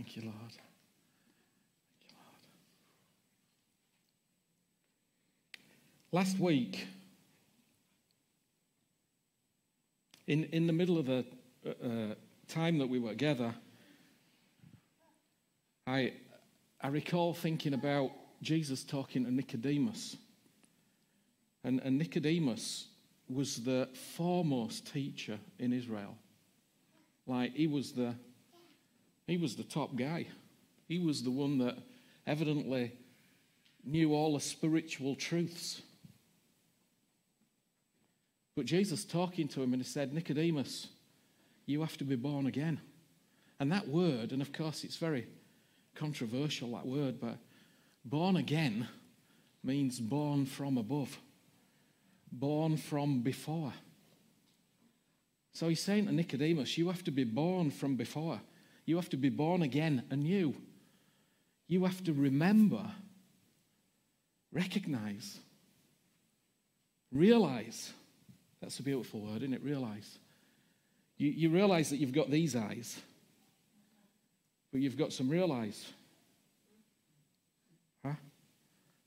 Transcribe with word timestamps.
Thank 0.00 0.16
you, 0.16 0.22
Lord. 0.22 0.36
Thank 0.38 0.54
you, 2.08 2.16
Lord. 6.10 6.24
Last 6.24 6.38
week, 6.38 6.86
in, 10.26 10.44
in 10.44 10.66
the 10.66 10.72
middle 10.72 10.96
of 10.96 11.04
the 11.04 11.26
uh, 11.66 11.86
uh, 11.86 12.14
time 12.48 12.78
that 12.78 12.88
we 12.88 12.98
were 12.98 13.10
together, 13.10 13.54
I, 15.86 16.14
I 16.80 16.88
recall 16.88 17.34
thinking 17.34 17.74
about 17.74 18.10
Jesus 18.40 18.84
talking 18.84 19.26
to 19.26 19.30
Nicodemus. 19.30 20.16
And, 21.62 21.78
and 21.84 21.98
Nicodemus 21.98 22.86
was 23.28 23.56
the 23.64 23.90
foremost 24.16 24.90
teacher 24.90 25.38
in 25.58 25.74
Israel. 25.74 26.16
Like 27.26 27.54
he 27.54 27.66
was 27.66 27.92
the 27.92 28.14
he 29.30 29.36
was 29.36 29.54
the 29.54 29.62
top 29.62 29.94
guy. 29.94 30.26
He 30.88 30.98
was 30.98 31.22
the 31.22 31.30
one 31.30 31.58
that 31.58 31.78
evidently 32.26 32.92
knew 33.84 34.12
all 34.12 34.34
the 34.34 34.40
spiritual 34.40 35.14
truths. 35.14 35.82
But 38.56 38.66
Jesus 38.66 39.04
talking 39.04 39.46
to 39.48 39.62
him 39.62 39.72
and 39.72 39.80
he 39.80 39.88
said, 39.88 40.12
Nicodemus, 40.12 40.88
you 41.64 41.80
have 41.80 41.96
to 41.98 42.04
be 42.04 42.16
born 42.16 42.46
again. 42.46 42.80
And 43.60 43.70
that 43.70 43.86
word, 43.86 44.32
and 44.32 44.42
of 44.42 44.52
course 44.52 44.82
it's 44.82 44.96
very 44.96 45.28
controversial, 45.94 46.72
that 46.72 46.86
word, 46.86 47.20
but 47.20 47.38
born 48.04 48.34
again 48.36 48.88
means 49.62 50.00
born 50.00 50.44
from 50.44 50.76
above, 50.76 51.16
born 52.32 52.76
from 52.76 53.22
before. 53.22 53.72
So 55.52 55.68
he's 55.68 55.80
saying 55.80 56.06
to 56.06 56.12
Nicodemus, 56.12 56.76
you 56.76 56.88
have 56.88 57.04
to 57.04 57.12
be 57.12 57.24
born 57.24 57.70
from 57.70 57.94
before. 57.94 58.40
You 58.90 58.96
have 58.96 59.10
to 59.10 59.16
be 59.16 59.28
born 59.28 59.62
again 59.62 60.02
anew. 60.10 60.52
You 61.68 61.84
have 61.84 62.02
to 62.02 62.12
remember, 62.12 62.84
recognize, 64.52 65.38
realize. 67.12 67.92
That's 68.60 68.80
a 68.80 68.82
beautiful 68.82 69.20
word, 69.20 69.42
isn't 69.42 69.54
it? 69.54 69.62
Realize. 69.62 70.18
You, 71.18 71.30
you 71.30 71.50
realize 71.50 71.90
that 71.90 71.98
you've 71.98 72.10
got 72.10 72.32
these 72.32 72.56
eyes, 72.56 73.00
but 74.72 74.80
you've 74.80 74.98
got 74.98 75.12
some 75.12 75.28
real 75.28 75.52
eyes. 75.52 75.86
Huh? 78.04 78.14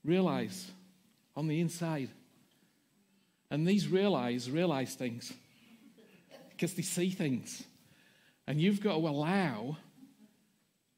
Realize 0.02 0.70
on 1.36 1.46
the 1.46 1.60
inside. 1.60 2.08
And 3.50 3.68
these 3.68 3.86
real 3.86 4.14
eyes 4.14 4.50
realize 4.50 4.94
things 4.94 5.30
because 6.48 6.72
they 6.72 6.80
see 6.80 7.10
things. 7.10 7.64
And 8.46 8.60
you've 8.60 8.80
got 8.80 8.94
to 8.94 9.08
allow 9.08 9.78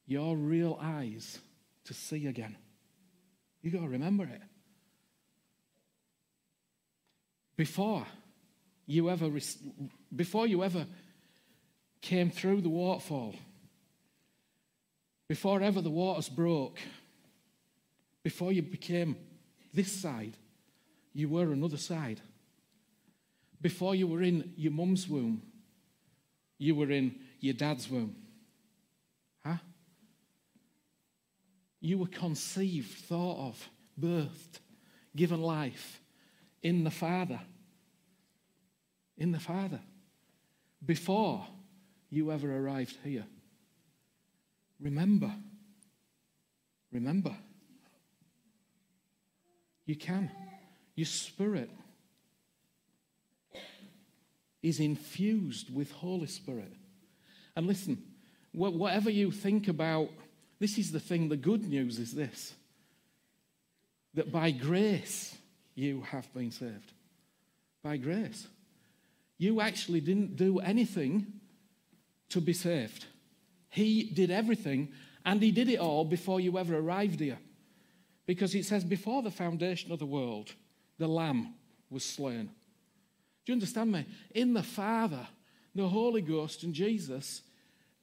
your 0.07 0.37
real 0.37 0.79
eyes 0.81 1.39
to 1.85 1.95
see 1.95 2.27
again. 2.27 2.57
You've 3.63 3.75
got 3.75 3.83
to 3.83 3.89
remember 3.89 4.25
it. 4.25 4.43
Before 7.57 8.07
you 8.87 9.11
ever, 9.11 9.31
before 10.15 10.47
you 10.47 10.63
ever 10.63 10.87
came 12.03 12.31
through 12.31 12.61
the 12.61 12.69
waterfall, 12.69 13.35
before 15.29 15.63
ever 15.63 15.81
the 15.81 15.91
waters 15.91 16.29
broke, 16.29 16.79
before 18.23 18.53
you 18.53 18.63
became 18.63 19.17
this 19.73 19.91
side, 19.91 20.37
you 21.13 21.29
were 21.29 21.53
another 21.53 21.77
side. 21.77 22.21
Before 23.61 23.95
you 23.95 24.07
were 24.07 24.23
in 24.23 24.53
your 24.57 24.73
mum's 24.73 25.09
womb, 25.09 25.43
you 26.59 26.75
were 26.75 26.91
in 26.91 27.19
your 27.41 27.55
dad's 27.55 27.91
womb. 27.91 28.17
Huh? 29.45 29.57
You 31.81 31.99
were 31.99 32.07
conceived, 32.07 32.91
thought 32.91 33.49
of, 33.49 33.69
birthed, 34.01 34.61
given 35.15 35.41
life 35.43 36.01
in 36.63 36.85
the 36.85 36.91
Father. 36.91 37.41
In 39.17 39.33
the 39.33 39.41
Father. 39.41 39.81
Before 40.85 41.47
you 42.11 42.33
ever 42.33 42.55
arrived 42.57 42.97
here. 43.03 43.27
Remember. 44.81 45.33
Remember. 46.93 47.35
You 49.85 49.97
can. 49.97 50.31
Your 50.95 51.07
spirit 51.07 51.71
is 54.63 54.81
infused 54.81 55.73
with 55.73 55.93
Holy 55.93 56.27
Spirit. 56.27 56.73
And 57.57 57.67
listen, 57.67 58.03
whatever 58.53 59.11
you 59.11 59.31
think 59.33 59.67
about, 59.67 60.11
this 60.61 60.79
is 60.79 60.93
the 60.93 61.01
thing, 61.01 61.29
the 61.29 61.37
good 61.37 61.67
news 61.67 61.99
is 61.99 62.13
this 62.13 62.55
that 64.15 64.33
by 64.33 64.51
grace 64.51 65.37
you 65.75 66.01
have 66.11 66.33
been 66.33 66.51
saved. 66.51 66.93
By 67.83 67.99
grace. 67.99 68.47
You 69.39 69.61
actually 69.61 70.01
didn't 70.01 70.37
do 70.37 70.59
anything 70.59 71.27
to 72.31 72.41
be 72.41 72.55
saved. 72.55 73.05
He 73.69 74.05
did 74.05 74.31
everything, 74.31 74.89
and 75.27 75.43
He 75.43 75.51
did 75.51 75.69
it 75.69 75.79
all 75.79 76.05
before 76.05 76.41
you 76.41 76.57
ever 76.57 76.79
arrived 76.79 77.21
here. 77.21 77.39
Because 78.25 78.55
it 78.55 78.65
says, 78.65 78.85
before 78.85 79.23
the 79.23 79.31
foundation 79.31 79.93
of 79.93 79.99
the 79.99 80.07
world, 80.07 80.55
the 80.99 81.07
Lamb 81.07 81.55
was 81.91 82.03
slain. 82.03 82.47
Do 83.45 83.53
you 83.53 83.55
understand 83.55 83.93
me? 83.93 84.07
In 84.35 84.55
the 84.55 84.63
Father, 84.63 85.29
the 85.75 85.87
Holy 85.87 86.23
Ghost, 86.23 86.63
and 86.63 86.75
Jesus, 86.75 87.43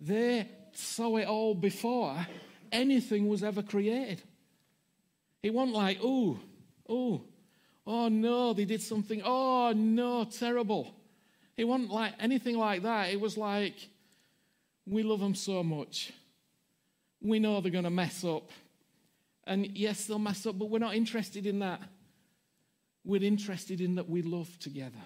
they 0.06 0.48
saw 0.74 1.18
it 1.18 1.28
all 1.28 1.56
before 1.56 2.16
anything 2.72 3.28
was 3.28 3.44
ever 3.44 3.62
created. 3.62 4.22
It 5.42 5.54
wasn't 5.54 5.76
like, 5.76 6.00
oh, 6.04 6.40
oh, 6.90 7.22
oh 7.86 8.08
no, 8.08 8.54
they 8.54 8.66
did 8.66 8.82
something, 8.82 9.22
oh 9.24 9.74
no, 9.76 10.26
terrible. 10.26 10.94
It 11.56 11.66
wasn't 11.66 11.92
like 11.92 12.14
anything 12.20 12.58
like 12.58 12.84
that. 12.84 13.12
It 13.12 13.20
was 13.20 13.38
like, 13.38 13.76
we 14.88 15.04
love 15.04 15.20
them 15.20 15.36
so 15.36 15.64
much. 15.64 16.12
We 17.22 17.40
know 17.40 17.62
they're 17.62 17.72
going 17.72 17.84
to 17.84 17.90
mess 17.90 18.24
up. 18.24 18.50
And 19.46 19.78
yes, 19.78 20.06
they'll 20.06 20.20
mess 20.20 20.46
up, 20.46 20.58
but 20.58 20.70
we're 20.70 20.80
not 20.80 20.96
interested 20.96 21.46
in 21.46 21.60
that. 21.60 21.82
We're 23.06 23.24
interested 23.24 23.82
in 23.82 23.96
that 23.96 24.10
we 24.10 24.22
love 24.22 24.58
together 24.60 25.00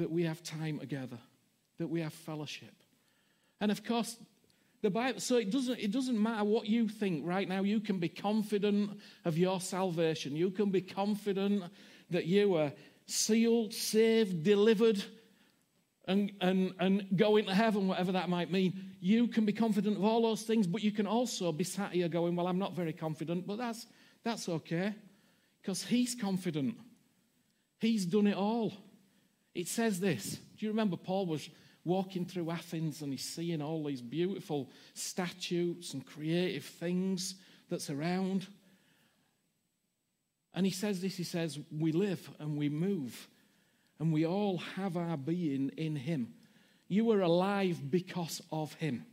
that 0.00 0.10
we 0.10 0.22
have 0.22 0.42
time 0.42 0.78
together, 0.78 1.18
that 1.78 1.86
we 1.86 2.00
have 2.00 2.14
fellowship. 2.14 2.72
And 3.60 3.70
of 3.70 3.84
course, 3.84 4.16
the 4.82 4.90
Bible, 4.90 5.20
so 5.20 5.36
it 5.36 5.50
doesn't, 5.50 5.78
it 5.78 5.90
doesn't 5.90 6.20
matter 6.20 6.44
what 6.44 6.66
you 6.66 6.88
think 6.88 7.26
right 7.26 7.48
now. 7.48 7.62
You 7.62 7.80
can 7.80 7.98
be 7.98 8.08
confident 8.08 8.98
of 9.24 9.36
your 9.36 9.60
salvation. 9.60 10.34
You 10.34 10.50
can 10.50 10.70
be 10.70 10.80
confident 10.80 11.64
that 12.10 12.26
you 12.26 12.56
are 12.56 12.72
sealed, 13.06 13.74
saved, 13.74 14.42
delivered, 14.42 15.02
and, 16.08 16.32
and, 16.40 16.72
and 16.80 17.06
going 17.14 17.44
to 17.44 17.54
heaven, 17.54 17.88
whatever 17.88 18.12
that 18.12 18.30
might 18.30 18.50
mean. 18.50 18.96
You 19.00 19.28
can 19.28 19.44
be 19.44 19.52
confident 19.52 19.96
of 19.96 20.04
all 20.04 20.22
those 20.22 20.42
things, 20.42 20.66
but 20.66 20.82
you 20.82 20.92
can 20.92 21.06
also 21.06 21.52
be 21.52 21.64
sat 21.64 21.92
here 21.92 22.08
going, 22.08 22.34
Well, 22.34 22.46
I'm 22.46 22.58
not 22.58 22.74
very 22.74 22.92
confident, 22.92 23.46
but 23.46 23.58
that's, 23.58 23.86
that's 24.24 24.48
okay 24.48 24.94
because 25.60 25.82
He's 25.82 26.14
confident. 26.14 26.76
He's 27.80 28.06
done 28.06 28.26
it 28.26 28.36
all. 28.36 28.72
It 29.54 29.68
says 29.68 30.00
this. 30.00 30.38
Do 30.58 30.66
you 30.66 30.68
remember 30.70 30.96
Paul 30.96 31.26
was 31.26 31.48
walking 31.84 32.24
through 32.24 32.50
Athens 32.50 33.02
and 33.02 33.12
he's 33.12 33.24
seeing 33.24 33.62
all 33.62 33.84
these 33.84 34.02
beautiful 34.02 34.70
statues 34.94 35.94
and 35.94 36.04
creative 36.04 36.64
things 36.64 37.36
that's 37.68 37.90
around? 37.90 38.46
And 40.54 40.66
he 40.66 40.72
says 40.72 41.00
this 41.00 41.16
he 41.16 41.24
says, 41.24 41.58
We 41.70 41.92
live 41.92 42.30
and 42.38 42.56
we 42.56 42.68
move 42.68 43.28
and 43.98 44.12
we 44.12 44.26
all 44.26 44.58
have 44.76 44.96
our 44.96 45.16
being 45.16 45.70
in 45.76 45.96
him. 45.96 46.34
You 46.88 47.10
are 47.12 47.20
alive 47.20 47.90
because 47.90 48.42
of 48.50 48.74
him. 48.74 49.04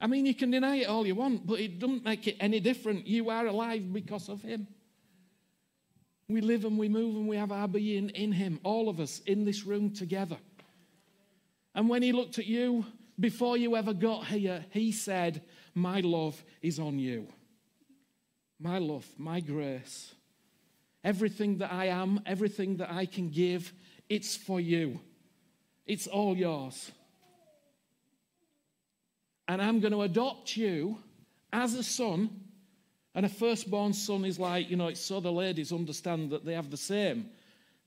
I 0.00 0.06
mean, 0.06 0.26
you 0.26 0.34
can 0.34 0.50
deny 0.50 0.76
it 0.76 0.88
all 0.88 1.06
you 1.06 1.14
want, 1.14 1.46
but 1.46 1.60
it 1.60 1.78
doesn't 1.78 2.04
make 2.04 2.26
it 2.26 2.36
any 2.40 2.60
different. 2.60 3.06
You 3.06 3.30
are 3.30 3.46
alive 3.46 3.90
because 3.92 4.28
of 4.28 4.42
him. 4.42 4.66
We 6.28 6.40
live 6.40 6.64
and 6.64 6.78
we 6.78 6.88
move 6.88 7.16
and 7.16 7.28
we 7.28 7.36
have 7.36 7.52
our 7.52 7.68
being 7.68 8.08
in 8.10 8.32
Him, 8.32 8.58
all 8.62 8.88
of 8.88 8.98
us 8.98 9.20
in 9.26 9.44
this 9.44 9.64
room 9.64 9.90
together. 9.90 10.38
And 11.74 11.88
when 11.88 12.02
He 12.02 12.12
looked 12.12 12.38
at 12.38 12.46
you 12.46 12.84
before 13.18 13.56
you 13.56 13.76
ever 13.76 13.92
got 13.92 14.26
here, 14.26 14.64
He 14.70 14.92
said, 14.92 15.42
My 15.74 16.00
love 16.00 16.42
is 16.62 16.78
on 16.78 16.98
you. 16.98 17.26
My 18.60 18.78
love, 18.78 19.06
my 19.18 19.40
grace. 19.40 20.14
Everything 21.02 21.58
that 21.58 21.72
I 21.72 21.86
am, 21.86 22.20
everything 22.24 22.76
that 22.78 22.90
I 22.90 23.04
can 23.04 23.28
give, 23.28 23.72
it's 24.08 24.36
for 24.36 24.60
you. 24.60 25.00
It's 25.86 26.06
all 26.06 26.36
yours. 26.36 26.90
And 29.46 29.60
I'm 29.60 29.80
going 29.80 29.92
to 29.92 30.02
adopt 30.02 30.56
you 30.56 30.98
as 31.52 31.74
a 31.74 31.82
son 31.82 32.30
and 33.14 33.24
a 33.24 33.28
firstborn 33.28 33.92
son 33.92 34.24
is 34.24 34.38
like, 34.38 34.68
you 34.68 34.76
know, 34.76 34.88
it's 34.88 35.00
so 35.00 35.20
the 35.20 35.30
ladies 35.30 35.72
understand 35.72 36.30
that 36.30 36.44
they 36.44 36.54
have 36.54 36.70
the 36.70 36.76
same, 36.76 37.30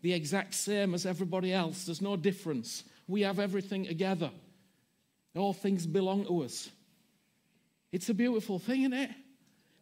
the 0.01 0.13
exact 0.13 0.53
same 0.53 0.93
as 0.93 1.05
everybody 1.05 1.51
else. 1.51 1.85
There's 1.85 2.01
no 2.01 2.15
difference. 2.15 2.85
We 3.07 3.21
have 3.21 3.39
everything 3.39 3.85
together. 3.85 4.31
All 5.35 5.53
things 5.53 5.85
belong 5.85 6.25
to 6.25 6.43
us. 6.43 6.69
It's 7.91 8.09
a 8.09 8.13
beautiful 8.13 8.59
thing, 8.59 8.81
isn't 8.81 8.93
it? 8.93 9.11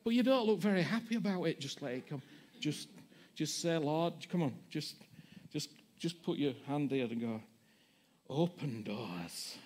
But 0.03 0.13
you 0.13 0.21
don't 0.21 0.45
look 0.45 0.59
very 0.59 0.83
happy 0.83 1.15
about 1.15 1.43
it. 1.45 1.59
Just 1.59 1.81
let 1.81 1.93
it 1.93 2.07
come. 2.07 2.17
Um, 2.17 2.21
just, 2.59 2.87
just 3.33 3.61
say, 3.61 3.77
Lord, 3.77 4.13
come 4.29 4.43
on. 4.43 4.53
Just, 4.69 4.95
just, 5.51 5.69
just 5.99 6.21
put 6.23 6.37
your 6.37 6.53
hand 6.67 6.89
there 6.89 7.05
and 7.05 7.19
go, 7.19 7.41
open 8.29 8.83
doors. 8.83 9.57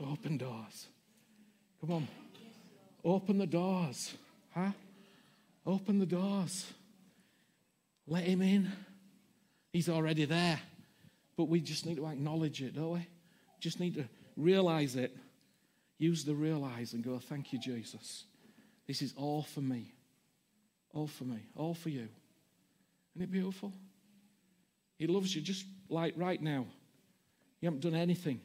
Open 0.00 0.38
doors. 0.38 0.86
Come 1.80 1.92
on. 1.92 2.08
Open 3.04 3.38
the 3.38 3.46
doors. 3.46 4.14
Huh? 4.54 4.70
Open 5.66 5.98
the 5.98 6.06
doors. 6.06 6.72
Let 8.06 8.24
him 8.24 8.42
in. 8.42 8.72
He's 9.72 9.88
already 9.88 10.24
there. 10.24 10.60
But 11.36 11.48
we 11.48 11.60
just 11.60 11.86
need 11.86 11.96
to 11.96 12.06
acknowledge 12.06 12.62
it, 12.62 12.74
don't 12.74 12.92
we? 12.92 13.06
Just 13.60 13.80
need 13.80 13.94
to 13.94 14.04
realize 14.36 14.96
it. 14.96 15.16
Use 15.98 16.24
the 16.24 16.34
realize 16.34 16.92
and 16.92 17.02
go, 17.02 17.18
Thank 17.18 17.52
you, 17.52 17.58
Jesus. 17.58 18.24
This 18.86 19.02
is 19.02 19.14
all 19.16 19.42
for 19.42 19.60
me. 19.60 19.92
All 20.92 21.06
for 21.06 21.24
me. 21.24 21.40
All 21.56 21.74
for 21.74 21.88
you. 21.88 22.08
Isn't 23.14 23.22
it 23.22 23.32
beautiful? 23.32 23.72
He 24.98 25.06
loves 25.06 25.34
you 25.34 25.40
just 25.40 25.64
like 25.88 26.14
right 26.16 26.40
now. 26.40 26.66
You 27.60 27.66
haven't 27.66 27.80
done 27.80 27.94
anything. 27.94 28.40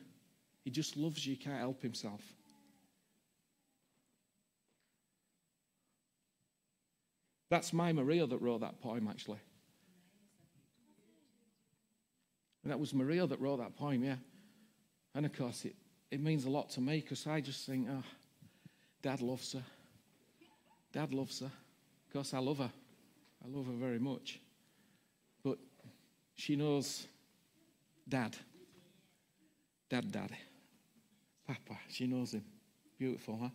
He 0.64 0.72
just 0.72 0.98
loves 0.98 1.26
you. 1.26 1.36
He 1.36 1.44
can't 1.44 1.60
help 1.60 1.82
himself. 1.82 2.22
That's 7.50 7.74
my 7.74 7.92
Maria 7.92 8.28
that 8.28 8.42
wrote 8.42 8.62
that 8.62 8.80
poem, 8.80 9.08
actually. 9.10 9.40
And 12.64 12.72
that 12.72 12.80
was 12.80 12.94
Maria 12.94 13.26
that 13.26 13.40
wrote 13.40 13.58
that 13.58 13.76
poem, 13.76 14.04
yeah. 14.04 14.16
And 15.16 15.26
of 15.26 15.34
course, 15.34 15.66
it, 15.66 15.76
it 16.12 16.22
means 16.22 16.46
a 16.46 16.50
lot 16.50 16.70
to 16.72 16.82
me 16.82 17.00
because 17.00 17.26
I 17.26 17.42
just 17.42 17.66
think, 17.66 17.88
oh, 17.90 18.04
Dad 19.02 19.22
loves 19.22 19.54
her. 19.54 19.64
Dad 20.92 21.14
loves 21.14 21.40
her. 21.40 21.46
Of 21.46 22.14
course, 22.14 22.34
I 22.34 22.40
love 22.40 22.58
her. 22.58 22.72
I 23.44 23.48
love 23.48 23.68
her 23.68 23.74
very 23.74 24.00
much. 24.00 24.40
But 25.44 25.58
she 26.36 26.56
knows 26.56 27.08
Dad. 28.08 28.36
Dad, 29.90 30.12
Daddy. 30.12 30.38
Papa. 31.48 31.80
She 31.90 32.08
knows 32.08 32.34
him. 32.34 32.44
Beautiful, 32.98 33.38
huh? 33.42 33.50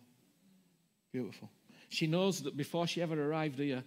Beautiful. 1.11 1.49
She 1.89 2.07
knows 2.07 2.41
that 2.41 2.57
before 2.57 2.87
she 2.87 3.01
ever 3.01 3.21
arrived 3.21 3.59
here, 3.59 3.83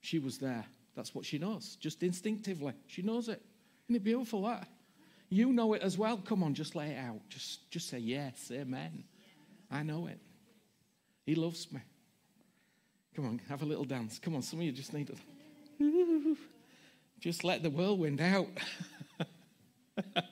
she 0.00 0.18
was 0.18 0.38
there. 0.38 0.64
That's 0.94 1.14
what 1.14 1.24
she 1.26 1.38
knows, 1.38 1.76
just 1.76 2.02
instinctively. 2.02 2.72
She 2.86 3.02
knows 3.02 3.28
it. 3.28 3.42
Isn't 3.88 3.96
it 3.96 4.04
beautiful 4.04 4.42
that? 4.42 4.68
You 5.30 5.52
know 5.52 5.72
it 5.72 5.82
as 5.82 5.96
well. 5.96 6.18
Come 6.18 6.42
on, 6.42 6.52
just 6.54 6.76
lay 6.76 6.90
it 6.90 6.98
out. 6.98 7.20
Just, 7.28 7.70
just 7.70 7.88
say 7.88 7.98
yes, 7.98 8.50
amen. 8.52 9.04
I 9.70 9.82
know 9.82 10.06
it. 10.06 10.18
He 11.24 11.34
loves 11.34 11.72
me. 11.72 11.80
Come 13.16 13.26
on, 13.26 13.40
have 13.48 13.62
a 13.62 13.64
little 13.64 13.84
dance. 13.84 14.18
Come 14.18 14.34
on, 14.34 14.42
some 14.42 14.58
of 14.58 14.64
you 14.64 14.72
just 14.72 14.92
need 14.92 15.08
to. 15.08 15.16
Just 17.20 17.42
let 17.42 17.64
the 17.64 17.70
whirlwind 17.70 18.20
out. 18.20 18.46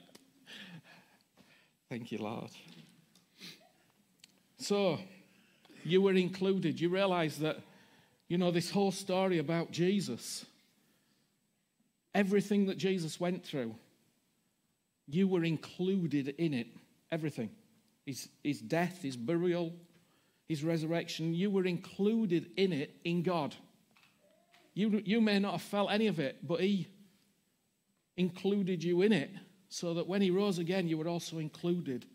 Thank 1.91 2.13
you, 2.13 2.19
Lord. 2.19 2.51
So, 4.59 5.01
you 5.83 6.01
were 6.01 6.13
included. 6.13 6.81
You 6.81 6.89
realize 6.89 7.39
that, 7.39 7.59
you 8.29 8.39
know, 8.39 8.53
this 8.53 8.71
whole 8.71 8.93
story 8.93 9.39
about 9.39 9.73
Jesus 9.73 10.47
Everything 12.17 12.65
that 12.67 12.79
Jesus 12.79 13.21
went 13.21 13.45
through, 13.45 13.75
you 15.07 15.29
were 15.29 15.45
included 15.45 16.29
in 16.39 16.55
it. 16.55 16.67
Everything. 17.13 17.51
His, 18.07 18.29
his 18.43 18.59
death, 18.59 19.03
his 19.03 19.19
burial, 19.19 19.75
his 20.49 20.65
resurrection, 20.65 21.35
you 21.35 21.51
were 21.51 21.67
included 21.67 22.51
in 22.57 22.73
it 22.73 22.97
in 23.05 23.23
God. 23.23 23.55
You, 24.73 25.03
you 25.05 25.21
may 25.21 25.39
not 25.39 25.53
have 25.53 25.63
felt 25.63 25.91
any 25.91 26.07
of 26.07 26.19
it, 26.19 26.47
but 26.47 26.61
He 26.61 26.89
included 28.17 28.83
you 28.83 29.03
in 29.03 29.13
it 29.13 29.31
so 29.69 29.93
that 29.95 30.07
when 30.07 30.23
He 30.23 30.31
rose 30.31 30.59
again, 30.59 30.89
you 30.89 30.97
were 30.97 31.09
also 31.09 31.37
included 31.37 32.07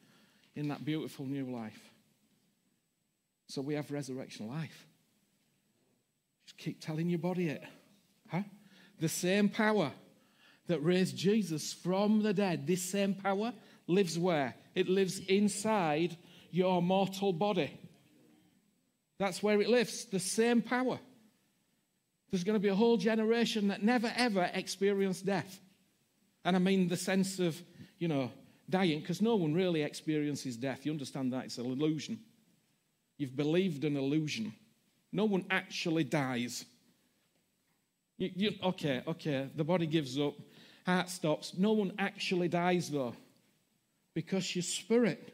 in 0.55 0.69
that 0.69 0.83
beautiful 0.83 1.27
new 1.27 1.45
life. 1.45 1.79
So 3.47 3.61
we 3.61 3.75
have 3.75 3.91
resurrection 3.91 4.47
life. 4.47 4.87
Just 6.45 6.57
keep 6.57 6.81
telling 6.81 7.07
your 7.07 7.19
body 7.19 7.49
it. 7.49 7.63
Huh? 8.29 8.43
The 9.01 9.09
same 9.09 9.49
power 9.49 9.91
that 10.67 10.79
raised 10.79 11.17
Jesus 11.17 11.73
from 11.73 12.21
the 12.21 12.33
dead, 12.33 12.65
this 12.67 12.83
same 12.83 13.15
power 13.15 13.51
lives 13.87 14.17
where? 14.17 14.55
It 14.75 14.87
lives 14.87 15.19
inside 15.19 16.15
your 16.51 16.81
mortal 16.81 17.33
body. 17.33 17.77
That's 19.17 19.43
where 19.43 19.59
it 19.59 19.69
lives, 19.69 20.05
the 20.05 20.19
same 20.19 20.61
power. 20.61 20.99
There's 22.29 22.43
going 22.43 22.55
to 22.55 22.61
be 22.61 22.69
a 22.69 22.75
whole 22.75 22.97
generation 22.97 23.67
that 23.67 23.83
never 23.83 24.13
ever 24.15 24.49
experienced 24.53 25.25
death. 25.25 25.59
And 26.45 26.55
I 26.55 26.59
mean 26.59 26.87
the 26.87 26.95
sense 26.95 27.39
of, 27.39 27.61
you 27.97 28.07
know, 28.07 28.31
dying, 28.69 28.99
because 28.99 29.21
no 29.21 29.35
one 29.35 29.53
really 29.53 29.81
experiences 29.81 30.55
death. 30.57 30.85
You 30.85 30.91
understand 30.91 31.33
that? 31.33 31.45
It's 31.45 31.57
an 31.57 31.65
illusion. 31.65 32.19
You've 33.17 33.35
believed 33.35 33.83
an 33.83 33.97
illusion. 33.97 34.53
No 35.11 35.25
one 35.25 35.45
actually 35.49 36.03
dies. 36.03 36.65
You, 38.21 38.29
you, 38.35 38.53
okay, 38.63 39.01
okay, 39.07 39.49
the 39.55 39.63
body 39.63 39.87
gives 39.87 40.19
up, 40.19 40.35
heart 40.85 41.09
stops. 41.09 41.53
No 41.57 41.71
one 41.71 41.91
actually 41.97 42.49
dies 42.49 42.87
though, 42.87 43.15
because 44.13 44.55
your 44.55 44.61
spirit. 44.61 45.33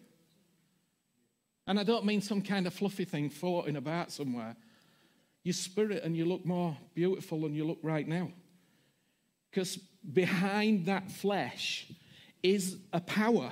And 1.68 1.78
I 1.78 1.84
don't 1.84 2.06
mean 2.06 2.22
some 2.22 2.42
kind 2.42 2.66
of 2.66 2.74
fluffy 2.74 3.04
thing 3.04 3.30
floating 3.30 3.76
about 3.76 4.14
somewhere. 4.14 4.56
Your 5.44 5.52
spirit, 5.52 6.04
and 6.06 6.16
you 6.16 6.24
look 6.24 6.46
more 6.46 6.78
beautiful 6.96 7.42
than 7.42 7.54
you 7.54 7.66
look 7.66 7.80
right 7.84 8.08
now. 8.08 8.32
Because 9.52 9.76
behind 10.14 10.86
that 10.86 11.12
flesh 11.12 11.92
is 12.42 12.78
a 12.94 13.02
power 13.02 13.52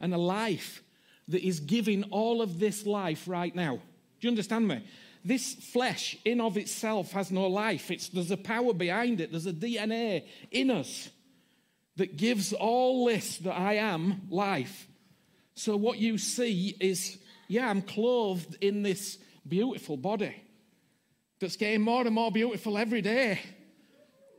and 0.00 0.14
a 0.14 0.18
life 0.18 0.80
that 1.26 1.44
is 1.44 1.58
giving 1.58 2.04
all 2.04 2.40
of 2.40 2.60
this 2.60 2.86
life 2.86 3.26
right 3.26 3.54
now. 3.54 3.80
Do 4.20 4.28
you 4.28 4.30
understand 4.30 4.68
me? 4.68 4.84
This 5.24 5.54
flesh 5.54 6.16
in 6.24 6.40
of 6.40 6.56
itself 6.56 7.12
has 7.12 7.30
no 7.30 7.46
life. 7.46 7.90
It's, 7.90 8.08
there's 8.08 8.30
a 8.30 8.36
power 8.36 8.72
behind 8.72 9.20
it. 9.20 9.30
There's 9.30 9.46
a 9.46 9.52
DNA 9.52 10.26
in 10.50 10.70
us 10.70 11.10
that 11.96 12.16
gives 12.16 12.52
all 12.52 13.06
this 13.06 13.38
that 13.38 13.52
I 13.52 13.74
am 13.74 14.22
life. 14.30 14.86
So 15.54 15.76
what 15.76 15.98
you 15.98 16.16
see 16.16 16.74
is, 16.80 17.18
yeah, 17.48 17.68
I'm 17.68 17.82
clothed 17.82 18.56
in 18.62 18.82
this 18.82 19.18
beautiful 19.46 19.96
body 19.98 20.34
that's 21.38 21.56
getting 21.56 21.82
more 21.82 22.02
and 22.02 22.14
more 22.14 22.30
beautiful 22.30 22.78
every 22.78 23.02
day. 23.02 23.40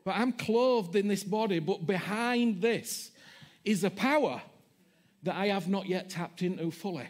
But 0.03 0.15
I'm 0.15 0.31
clothed 0.31 0.95
in 0.95 1.07
this 1.07 1.23
body, 1.23 1.59
but 1.59 1.85
behind 1.85 2.61
this 2.61 3.11
is 3.63 3.83
a 3.83 3.91
power 3.91 4.41
that 5.23 5.35
I 5.35 5.47
have 5.47 5.67
not 5.67 5.87
yet 5.87 6.09
tapped 6.09 6.41
into 6.41 6.71
fully. 6.71 7.07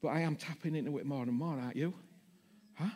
But 0.00 0.08
I 0.08 0.20
am 0.20 0.36
tapping 0.36 0.74
into 0.74 0.96
it 0.98 1.04
more 1.04 1.22
and 1.22 1.32
more, 1.32 1.58
aren't 1.58 1.76
you? 1.76 1.92
Huh? 2.74 2.86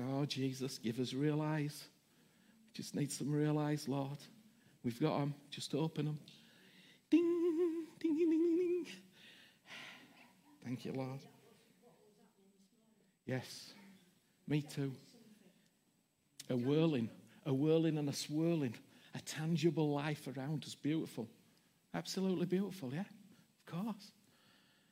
Oh, 0.00 0.24
Jesus, 0.24 0.78
give 0.78 1.00
us 1.00 1.12
real 1.12 1.40
eyes. 1.42 1.84
We 2.66 2.82
just 2.82 2.94
need 2.94 3.10
some 3.10 3.32
real 3.32 3.58
eyes, 3.58 3.88
Lord. 3.88 4.18
We've 4.84 5.00
got 5.00 5.18
them. 5.18 5.34
Just 5.50 5.74
open 5.74 6.06
them. 6.06 6.18
Ding, 7.10 7.86
ding, 7.98 8.16
ding, 8.16 8.30
ding, 8.30 8.56
ding. 8.56 8.86
Thank 10.64 10.84
you, 10.84 10.92
Lord. 10.92 11.20
Yes, 13.26 13.72
me 14.46 14.62
too. 14.62 14.92
A 16.48 16.56
whirling, 16.56 17.10
a 17.44 17.52
whirling 17.52 17.98
and 17.98 18.08
a 18.08 18.12
swirling, 18.12 18.74
a 19.14 19.20
tangible 19.20 19.90
life 19.92 20.28
around 20.28 20.64
us. 20.64 20.74
Beautiful. 20.74 21.28
Absolutely 21.92 22.46
beautiful, 22.46 22.90
yeah? 22.94 23.00
Of 23.00 23.84
course 23.84 24.12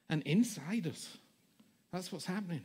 and 0.08 0.22
inside 0.22 0.86
us. 0.86 1.16
That's 1.92 2.10
what's 2.12 2.24
happening. 2.24 2.64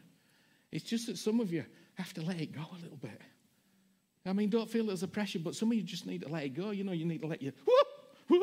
It's 0.72 0.86
just 0.86 1.08
that 1.08 1.18
some 1.18 1.40
of 1.40 1.52
you 1.52 1.66
have 1.96 2.14
to 2.14 2.22
let 2.22 2.40
it 2.40 2.54
go 2.54 2.62
a 2.62 2.82
little 2.82 2.98
bit. 2.98 3.20
I 4.26 4.34
mean, 4.34 4.50
don't 4.50 4.70
feel 4.70 4.86
there's 4.86 5.04
a 5.04 5.08
pressure, 5.08 5.40
but 5.40 5.56
some 5.56 5.72
of 5.72 5.78
you 5.78 5.84
just 5.84 6.06
need 6.06 6.22
to 6.22 6.30
let 6.30 6.44
it 6.44 6.50
go. 6.50 6.72
You 6.72 6.84
know, 6.84 6.92
you 6.92 7.06
need 7.06 7.22
to 7.22 7.28
let 7.28 7.42
you 7.42 7.52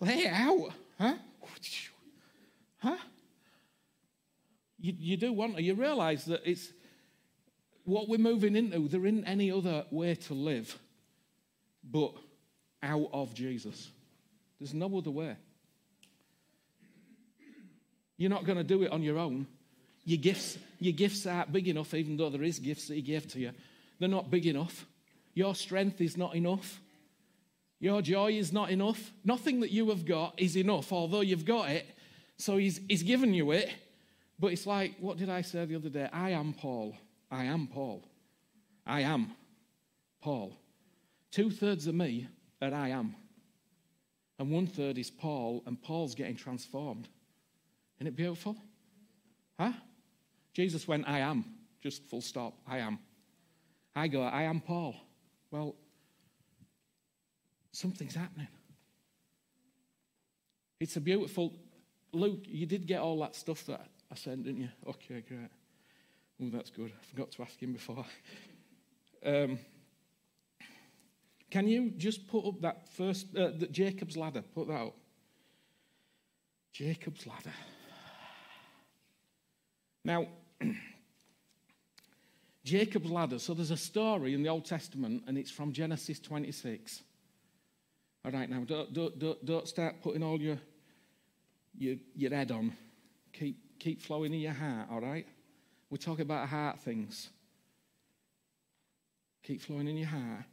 let 0.00 0.18
it 0.18 0.32
out, 0.32 0.72
huh? 0.98 1.14
Huh? 2.78 2.96
You, 4.78 4.94
you 4.98 5.16
do 5.16 5.32
want 5.32 5.56
to. 5.56 5.62
You 5.62 5.74
realize 5.74 6.26
that 6.26 6.42
it's 6.44 6.72
what 7.84 8.08
we're 8.08 8.18
moving 8.18 8.54
into. 8.54 8.86
There 8.88 9.04
isn't 9.04 9.24
any 9.24 9.50
other 9.50 9.84
way 9.90 10.14
to 10.14 10.34
live 10.34 10.78
but 11.90 12.12
out 12.82 13.08
of 13.12 13.34
Jesus. 13.34 13.90
There's 14.58 14.74
no 14.74 14.96
other 14.96 15.10
way. 15.10 15.36
You're 18.18 18.30
not 18.30 18.44
going 18.44 18.58
to 18.58 18.64
do 18.64 18.82
it 18.82 18.92
on 18.92 19.02
your 19.02 19.16
own. 19.16 19.46
Your 20.04 20.18
gifts, 20.18 20.58
your 20.78 20.92
gifts 20.92 21.26
aren't 21.26 21.52
big 21.52 21.68
enough, 21.68 21.94
even 21.94 22.16
though 22.16 22.28
there 22.28 22.42
is 22.42 22.58
gifts 22.58 22.88
that 22.88 22.94
He 22.94 23.02
gave 23.02 23.26
to 23.28 23.38
you. 23.38 23.52
They're 23.98 24.08
not 24.08 24.30
big 24.30 24.46
enough. 24.46 24.86
Your 25.34 25.54
strength 25.54 26.00
is 26.00 26.16
not 26.16 26.34
enough. 26.34 26.80
Your 27.80 28.02
joy 28.02 28.32
is 28.32 28.52
not 28.52 28.70
enough. 28.70 29.12
Nothing 29.24 29.60
that 29.60 29.70
you 29.70 29.88
have 29.90 30.04
got 30.04 30.34
is 30.36 30.56
enough, 30.56 30.92
although 30.92 31.20
you've 31.20 31.44
got 31.44 31.70
it. 31.70 31.86
So 32.36 32.56
he's, 32.56 32.80
he's 32.88 33.02
given 33.02 33.32
you 33.32 33.52
it. 33.52 33.70
But 34.38 34.48
it's 34.48 34.66
like, 34.66 34.94
what 35.00 35.16
did 35.16 35.28
I 35.28 35.42
say 35.42 35.64
the 35.64 35.76
other 35.76 35.88
day? 35.88 36.08
I 36.12 36.30
am 36.30 36.54
Paul. 36.54 36.96
I 37.30 37.44
am 37.44 37.66
Paul. 37.66 38.02
I 38.86 39.00
am 39.00 39.32
Paul. 40.20 40.56
Two 41.30 41.50
thirds 41.50 41.86
of 41.86 41.94
me 41.94 42.28
are 42.62 42.72
I 42.72 42.88
am. 42.90 43.14
And 44.38 44.50
one 44.50 44.66
third 44.66 44.98
is 44.98 45.10
Paul, 45.10 45.62
and 45.66 45.80
Paul's 45.82 46.14
getting 46.14 46.36
transformed. 46.36 47.08
Isn't 47.98 48.08
it 48.08 48.16
beautiful? 48.16 48.56
Huh? 49.58 49.72
Jesus 50.52 50.86
went, 50.86 51.08
I 51.08 51.20
am. 51.20 51.44
Just 51.80 52.04
full 52.04 52.20
stop. 52.20 52.54
I 52.66 52.78
am. 52.78 52.98
I 53.94 54.08
go, 54.08 54.22
I 54.22 54.42
am 54.42 54.60
Paul. 54.60 54.94
Well, 55.50 55.74
something's 57.72 58.14
happening. 58.14 58.48
It's 60.80 60.96
a 60.96 61.00
beautiful. 61.00 61.54
Luke, 62.12 62.44
you 62.46 62.66
did 62.66 62.86
get 62.86 63.00
all 63.00 63.18
that 63.20 63.34
stuff 63.34 63.66
that 63.66 63.86
I 64.10 64.14
sent, 64.14 64.44
didn't 64.44 64.62
you? 64.62 64.68
Okay, 64.86 65.24
great. 65.26 65.50
Oh, 66.40 66.50
that's 66.52 66.70
good. 66.70 66.92
I 66.92 67.04
forgot 67.04 67.32
to 67.32 67.42
ask 67.42 67.60
him 67.60 67.72
before. 67.72 68.04
Um, 69.24 69.58
can 71.50 71.66
you 71.66 71.90
just 71.96 72.28
put 72.28 72.46
up 72.46 72.60
that 72.60 72.88
first, 72.88 73.36
uh, 73.36 73.50
the 73.56 73.66
Jacob's 73.66 74.16
ladder? 74.16 74.42
Put 74.42 74.68
that 74.68 74.80
up. 74.80 74.96
Jacob's 76.72 77.26
ladder. 77.26 77.54
Now, 80.04 80.26
Jacob's 82.64 83.10
ladder. 83.10 83.38
So 83.38 83.54
there's 83.54 83.70
a 83.70 83.76
story 83.76 84.34
in 84.34 84.42
the 84.42 84.48
Old 84.50 84.66
Testament, 84.66 85.24
and 85.26 85.38
it's 85.38 85.50
from 85.50 85.72
Genesis 85.72 86.20
26. 86.20 87.02
All 88.24 88.32
right, 88.32 88.50
now 88.50 88.62
don't, 88.66 88.92
don't, 88.92 89.18
don't, 89.18 89.44
don't 89.44 89.66
start 89.66 90.02
putting 90.02 90.22
all 90.22 90.40
your, 90.40 90.58
your, 91.78 91.96
your 92.14 92.34
head 92.34 92.50
on. 92.50 92.76
Keep, 93.32 93.78
keep 93.78 94.02
flowing 94.02 94.34
in 94.34 94.40
your 94.40 94.52
heart, 94.52 94.88
all 94.90 95.00
right? 95.00 95.26
We're 95.88 95.96
talking 95.96 96.22
about 96.22 96.48
heart 96.48 96.78
things. 96.80 97.30
Keep 99.44 99.62
flowing 99.62 99.88
in 99.88 99.96
your 99.96 100.08
heart. 100.08 100.44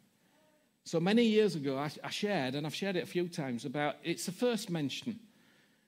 So 0.86 1.00
many 1.00 1.24
years 1.24 1.56
ago, 1.56 1.78
I, 1.78 1.90
I 2.04 2.12
shared, 2.12 2.56
and 2.56 2.66
I've 2.66 2.76
shared 2.76 2.96
it 2.96 3.04
a 3.04 3.08
few 3.08 3.28
times, 3.28 3.66
about 3.66 3.96
it's 4.04 4.26
the 4.26 4.32
first 4.32 4.70
mention. 4.70 5.20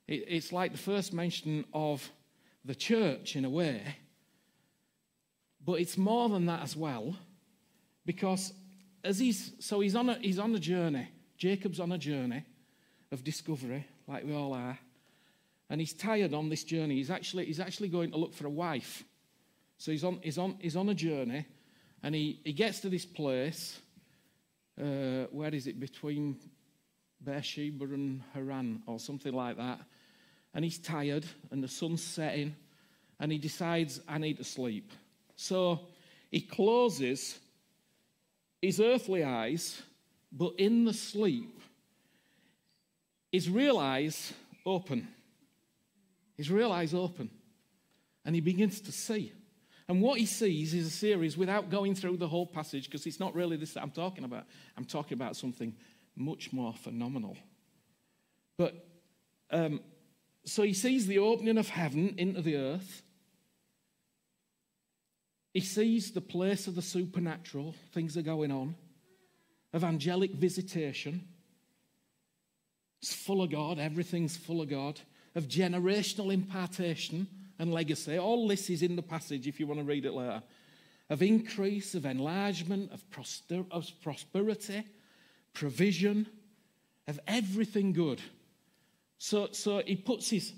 It, 0.08 0.26
it's 0.28 0.52
like 0.52 0.72
the 0.72 0.78
first 0.78 1.14
mention 1.14 1.64
of 1.72 2.10
the 2.68 2.76
church 2.76 3.36
in 3.36 3.46
a 3.46 3.50
way, 3.50 3.82
but 5.66 5.80
it's 5.80 5.98
more 5.98 6.30
than 6.30 6.46
that 6.46 6.62
as 6.62 6.76
well, 6.76 7.16
because 8.06 8.54
as 9.04 9.18
he's 9.20 9.54
so 9.60 9.80
he's 9.80 9.96
on 9.96 10.10
a 10.10 10.16
he's 10.20 10.38
on 10.38 10.54
a 10.54 10.60
journey. 10.60 11.08
Jacob's 11.38 11.80
on 11.80 11.92
a 11.92 11.98
journey 11.98 12.44
of 13.12 13.24
discovery, 13.24 13.86
like 14.08 14.26
we 14.26 14.34
all 14.34 14.54
are, 14.54 14.78
and 15.70 15.80
he's 15.80 15.94
tired 15.94 16.34
on 16.34 16.50
this 16.50 16.64
journey. 16.64 16.96
He's 16.96 17.12
actually 17.12 17.46
he's 17.46 17.60
actually 17.60 17.90
going 17.90 18.12
to 18.12 18.18
look 18.18 18.34
for 18.34 18.46
a 18.48 18.50
wife. 18.50 19.04
So 19.78 19.92
he's 19.92 20.04
on 20.04 20.20
he's 20.22 20.38
on 20.38 20.58
he's 20.60 20.76
on 20.76 20.90
a 20.90 20.96
journey, 20.96 21.46
and 22.04 22.14
he 22.14 22.42
he 22.44 22.54
gets 22.54 22.82
to 22.82 22.90
this 22.90 23.06
place 23.06 23.80
uh, 24.82 25.26
where 25.32 25.54
is 25.54 25.68
it, 25.68 25.80
between 25.80 26.38
Beersheba 27.22 27.86
and 27.86 28.22
Haran 28.34 28.84
or 28.88 29.00
something 29.00 29.34
like 29.34 29.58
that. 29.58 29.80
And 30.58 30.66
he's 30.66 30.80
tired 30.80 31.24
and 31.52 31.64
the 31.64 31.68
sun's 31.68 32.04
setting 32.04 32.56
and 33.20 33.32
he 33.32 33.38
decides, 33.38 34.02
I 34.10 34.18
need 34.18 34.38
to 34.38 34.44
sleep. 34.44 34.92
So 35.36 35.82
he 36.32 36.42
closes 36.42 37.38
his 38.60 38.80
earthly 38.80 39.24
eyes, 39.24 39.80
but 40.32 40.54
in 40.58 40.86
the 40.86 40.94
sleep, 40.94 41.62
his 43.32 43.48
real 43.48 43.78
eyes 43.78 44.34
open. 44.66 45.08
His 46.38 46.50
real 46.50 46.72
eyes 46.72 46.92
open. 46.96 47.30
And 48.26 48.34
he 48.34 48.42
begins 48.42 48.82
to 48.82 48.92
see. 48.92 49.34
And 49.88 50.02
what 50.02 50.20
he 50.20 50.26
sees 50.26 50.74
is 50.74 50.88
a 50.88 50.90
series 50.90 51.38
without 51.38 51.70
going 51.70 51.94
through 51.94 52.18
the 52.18 52.28
whole 52.28 52.48
passage, 52.48 52.86
because 52.86 53.06
it's 53.06 53.20
not 53.20 53.36
really 53.36 53.58
this 53.58 53.74
that 53.74 53.84
I'm 53.84 53.92
talking 53.92 54.24
about. 54.24 54.46
I'm 54.76 54.86
talking 54.86 55.14
about 55.14 55.36
something 55.36 55.76
much 56.16 56.52
more 56.52 56.74
phenomenal. 56.74 57.38
But 58.58 58.88
um, 59.52 59.82
so 60.48 60.63
he 60.63 60.74
sees 60.74 61.08
the 61.08 61.20
opening 61.20 61.58
of 61.58 61.68
heaven 61.68 62.16
into 62.18 62.42
the 62.42 62.56
earth. 62.56 63.01
He 65.54 65.60
sees 65.60 66.12
the 66.12 66.22
place 66.22 66.68
of 66.68 66.75
the 66.75 66.82
supernatural, 66.82 67.75
things 67.94 68.16
are 68.16 68.22
going 68.22 68.51
on, 68.51 68.75
of 69.74 69.84
angelic 69.84 70.32
visitation. 70.32 71.27
It's 73.01 73.13
full 73.13 73.42
of 73.42 73.51
God, 73.51 73.77
everything's 73.77 74.38
full 74.38 74.62
of 74.62 74.70
God, 74.70 75.01
of 75.36 75.50
generational 75.50 76.34
impartation 76.34 77.27
and 77.60 77.74
legacy. 77.74 78.18
All 78.18 78.48
this 78.48 78.70
is 78.70 78.82
in 78.82 78.96
the 78.96 79.01
passage 79.01 79.48
if 79.48 79.60
you 79.60 79.68
want 79.68 79.82
to 79.82 79.86
read 79.86 80.06
it 80.06 80.13
later. 80.13 80.42
Of 81.10 81.22
increase, 81.22 81.94
of 81.94 82.06
enlargement, 82.06 82.92
of, 82.94 83.10
prosper- 83.10 83.66
of 83.70 83.89
prosperity, 84.01 84.86
provision, 85.54 86.27
of 87.06 87.20
everything 87.27 87.92
good. 87.92 88.22
So, 89.18 89.50
so 89.52 89.82
he 89.86 89.96
puts 89.96 90.30
his, 90.30 90.54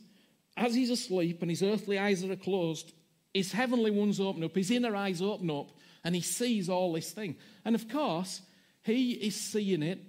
as 0.58 0.75
he's 0.75 0.89
asleep 0.89 1.42
and 1.42 1.50
his 1.50 1.63
earthly 1.63 1.98
eyes 1.98 2.24
are 2.24 2.36
closed, 2.36 2.94
his 3.34 3.51
heavenly 3.51 3.92
ones 3.92 4.20
open 4.20 4.44
up, 4.44 4.56
his 4.56 4.72
inner 4.72 4.96
eyes 4.96 5.22
open 5.22 5.50
up, 5.50 5.72
and 6.04 6.16
he 6.16 6.22
sees 6.22 6.70
all 6.70 6.94
this 6.94 7.12
thing. 7.12 7.36
And 7.63 7.75
of 7.75 7.88
course, 7.88 8.42
he 8.84 9.12
is 9.12 9.36
seeing 9.36 9.84
it. 9.84 10.01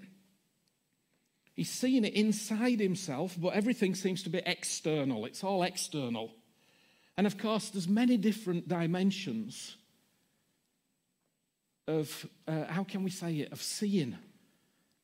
He's 1.54 1.70
seeing 1.70 2.04
it 2.04 2.14
inside 2.14 2.80
himself, 2.80 3.36
but 3.38 3.48
everything 3.48 3.94
seems 3.94 4.22
to 4.22 4.30
be 4.30 4.40
external. 4.46 5.26
It's 5.26 5.44
all 5.44 5.62
external. 5.62 6.32
And 7.16 7.26
of 7.26 7.36
course, 7.36 7.68
there's 7.68 7.88
many 7.88 8.16
different 8.16 8.66
dimensions 8.66 9.76
of, 11.86 12.26
uh, 12.48 12.64
how 12.66 12.84
can 12.84 13.02
we 13.02 13.10
say 13.10 13.34
it, 13.40 13.52
of 13.52 13.60
seeing. 13.60 14.16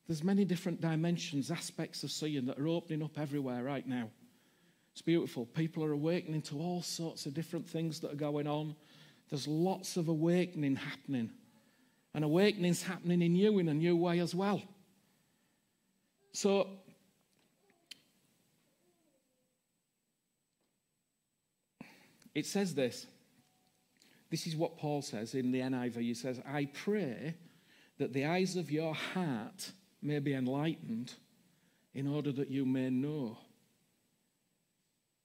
There's 0.07 0.23
many 0.23 0.45
different 0.45 0.79
dimensions, 0.79 1.51
aspects 1.51 2.03
of 2.03 2.11
seeing 2.11 2.45
that 2.45 2.59
are 2.59 2.67
opening 2.67 3.03
up 3.03 3.19
everywhere 3.19 3.63
right 3.63 3.85
now. 3.85 4.09
It's 4.93 5.01
beautiful. 5.01 5.45
People 5.45 5.83
are 5.83 5.91
awakening 5.91 6.41
to 6.43 6.59
all 6.59 6.81
sorts 6.81 7.25
of 7.25 7.33
different 7.33 7.67
things 7.67 7.99
that 7.99 8.11
are 8.11 8.15
going 8.15 8.47
on. 8.47 8.75
There's 9.29 9.47
lots 9.47 9.97
of 9.97 10.07
awakening 10.07 10.77
happening. 10.77 11.29
And 12.13 12.23
awakening's 12.23 12.81
happening 12.81 13.21
in 13.21 13.35
you 13.35 13.59
in 13.59 13.67
a 13.67 13.73
new 13.73 13.95
way 13.95 14.19
as 14.19 14.33
well. 14.33 14.61
So 16.31 16.67
It 22.37 22.45
says 22.45 22.75
this. 22.75 23.07
This 24.29 24.45
is 24.45 24.55
what 24.55 24.77
Paul 24.77 25.01
says 25.01 25.33
in 25.33 25.51
the 25.51 25.59
NIV. 25.59 25.95
He 25.95 26.13
says, 26.13 26.39
I 26.47 26.65
pray 26.65 27.33
that 27.97 28.13
the 28.13 28.25
eyes 28.25 28.55
of 28.55 28.69
your 28.69 28.93
heart 28.93 29.71
may 30.01 30.19
be 30.19 30.33
enlightened 30.33 31.13
in 31.93 32.07
order 32.07 32.31
that 32.31 32.49
you 32.49 32.65
may 32.65 32.89
know. 32.89 33.37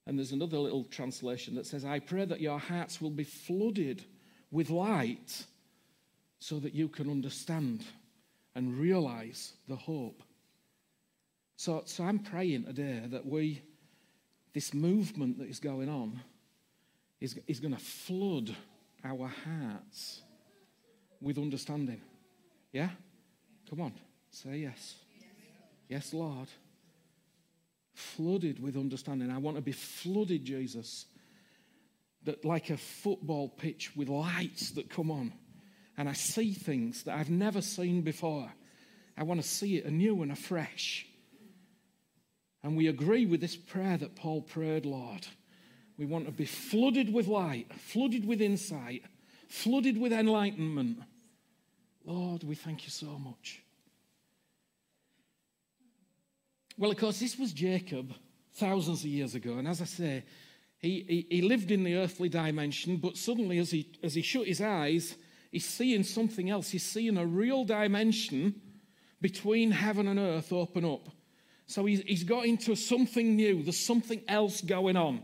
And 0.06 0.18
there's 0.18 0.32
another 0.32 0.58
little 0.58 0.84
translation 0.84 1.54
that 1.54 1.66
says, 1.66 1.84
I 1.84 2.00
pray 2.00 2.24
that 2.24 2.40
your 2.40 2.58
hearts 2.58 3.00
will 3.00 3.10
be 3.10 3.24
flooded 3.24 4.04
with 4.50 4.70
light 4.70 5.44
so 6.38 6.58
that 6.58 6.74
you 6.74 6.88
can 6.88 7.08
understand 7.08 7.84
and 8.54 8.76
realize 8.76 9.52
the 9.68 9.76
hope. 9.76 10.22
So, 11.56 11.82
so 11.84 12.04
I'm 12.04 12.18
praying 12.18 12.64
today 12.64 13.02
that 13.06 13.24
we, 13.24 13.62
this 14.52 14.74
movement 14.74 15.38
that 15.38 15.48
is 15.48 15.60
going 15.60 15.88
on, 15.88 16.20
is, 17.20 17.38
is 17.46 17.60
going 17.60 17.74
to 17.74 17.80
flood 17.80 18.54
our 19.04 19.28
hearts 19.28 20.22
with 21.20 21.38
understanding. 21.38 22.00
Yeah? 22.72 22.88
Come 23.70 23.80
on, 23.80 23.92
say 24.32 24.58
yes. 24.58 24.96
Yes, 25.88 26.12
Lord. 26.12 26.48
Flooded 27.94 28.62
with 28.62 28.76
understanding. 28.76 29.30
I 29.30 29.38
want 29.38 29.56
to 29.56 29.62
be 29.62 29.72
flooded, 29.72 30.44
Jesus. 30.44 31.06
That 32.24 32.44
like 32.44 32.70
a 32.70 32.76
football 32.76 33.48
pitch 33.48 33.94
with 33.96 34.08
lights 34.08 34.70
that 34.72 34.90
come 34.90 35.10
on. 35.10 35.32
And 35.98 36.08
I 36.08 36.14
see 36.14 36.52
things 36.52 37.02
that 37.04 37.18
I've 37.18 37.30
never 37.30 37.60
seen 37.60 38.00
before. 38.00 38.50
I 39.16 39.24
want 39.24 39.42
to 39.42 39.48
see 39.48 39.76
it 39.76 39.84
anew 39.84 40.22
and 40.22 40.32
afresh. 40.32 41.06
And 42.62 42.76
we 42.76 42.86
agree 42.86 43.26
with 43.26 43.40
this 43.40 43.56
prayer 43.56 43.98
that 43.98 44.16
Paul 44.16 44.40
prayed, 44.40 44.86
Lord. 44.86 45.26
We 45.98 46.06
want 46.06 46.26
to 46.26 46.32
be 46.32 46.46
flooded 46.46 47.12
with 47.12 47.26
light, 47.26 47.72
flooded 47.74 48.26
with 48.26 48.40
insight, 48.40 49.04
flooded 49.48 50.00
with 50.00 50.12
enlightenment. 50.12 50.98
Lord, 52.04 52.44
we 52.44 52.54
thank 52.54 52.84
you 52.84 52.90
so 52.90 53.18
much. 53.18 53.61
Well, 56.78 56.90
of 56.90 56.96
course, 56.96 57.20
this 57.20 57.38
was 57.38 57.52
Jacob 57.52 58.14
thousands 58.54 59.00
of 59.00 59.06
years 59.06 59.34
ago. 59.34 59.54
And 59.54 59.68
as 59.68 59.80
I 59.80 59.84
say, 59.84 60.24
he, 60.78 61.04
he, 61.08 61.36
he, 61.36 61.42
lived 61.42 61.70
in 61.70 61.84
the 61.84 61.96
earthly 61.96 62.28
dimension, 62.28 62.96
but 62.96 63.16
suddenly, 63.16 63.58
as 63.58 63.70
he, 63.70 63.90
as 64.02 64.14
he 64.14 64.22
shut 64.22 64.46
his 64.46 64.60
eyes, 64.60 65.14
he's 65.50 65.68
seeing 65.68 66.02
something 66.02 66.50
else. 66.50 66.70
He's 66.70 66.84
seeing 66.84 67.16
a 67.16 67.26
real 67.26 67.64
dimension 67.64 68.60
between 69.20 69.70
heaven 69.70 70.08
and 70.08 70.18
earth 70.18 70.52
open 70.52 70.84
up. 70.84 71.08
So 71.66 71.84
he's, 71.84 72.02
he's 72.02 72.24
got 72.24 72.46
into 72.46 72.74
something 72.74 73.36
new. 73.36 73.62
There's 73.62 73.78
something 73.78 74.22
else 74.26 74.60
going 74.60 74.96
on. 74.96 75.22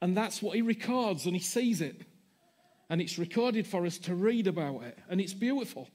And 0.00 0.16
that's 0.16 0.42
what 0.42 0.56
he 0.56 0.62
records 0.62 1.26
and 1.26 1.36
he 1.36 1.42
sees 1.42 1.80
it. 1.80 2.00
And 2.88 3.00
it's 3.00 3.18
recorded 3.18 3.66
for 3.66 3.86
us 3.86 3.98
to 3.98 4.14
read 4.14 4.46
about 4.46 4.82
it. 4.82 4.98
And 5.08 5.20
it's 5.20 5.34
beautiful. 5.34 5.88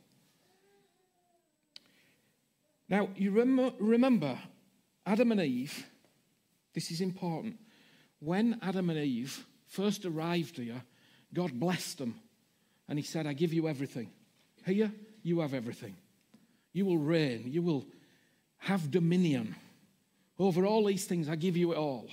Now, 2.87 3.09
you 3.15 3.31
rem- 3.31 3.73
remember 3.79 4.37
Adam 5.07 5.31
and 5.31 5.39
Eve, 5.39 5.85
this 6.73 6.91
is 6.91 6.99
important. 6.99 7.55
When 8.19 8.59
Adam 8.61 8.89
and 8.89 8.99
Eve 8.99 9.45
first 9.65 10.05
arrived 10.05 10.57
here, 10.57 10.83
God 11.33 11.57
blessed 11.57 11.99
them. 11.99 12.19
And 12.89 12.99
he 12.99 13.05
said, 13.05 13.25
I 13.25 13.31
give 13.31 13.53
you 13.53 13.69
everything. 13.69 14.11
Here, 14.65 14.91
you 15.23 15.39
have 15.39 15.53
everything. 15.53 15.95
You 16.73 16.85
will 16.85 16.97
reign. 16.97 17.43
You 17.45 17.61
will 17.61 17.85
have 18.57 18.91
dominion 18.91 19.55
over 20.37 20.65
all 20.65 20.83
these 20.83 21.05
things. 21.05 21.29
I 21.29 21.37
give 21.37 21.55
you 21.55 21.71
it 21.71 21.77
all. 21.77 22.09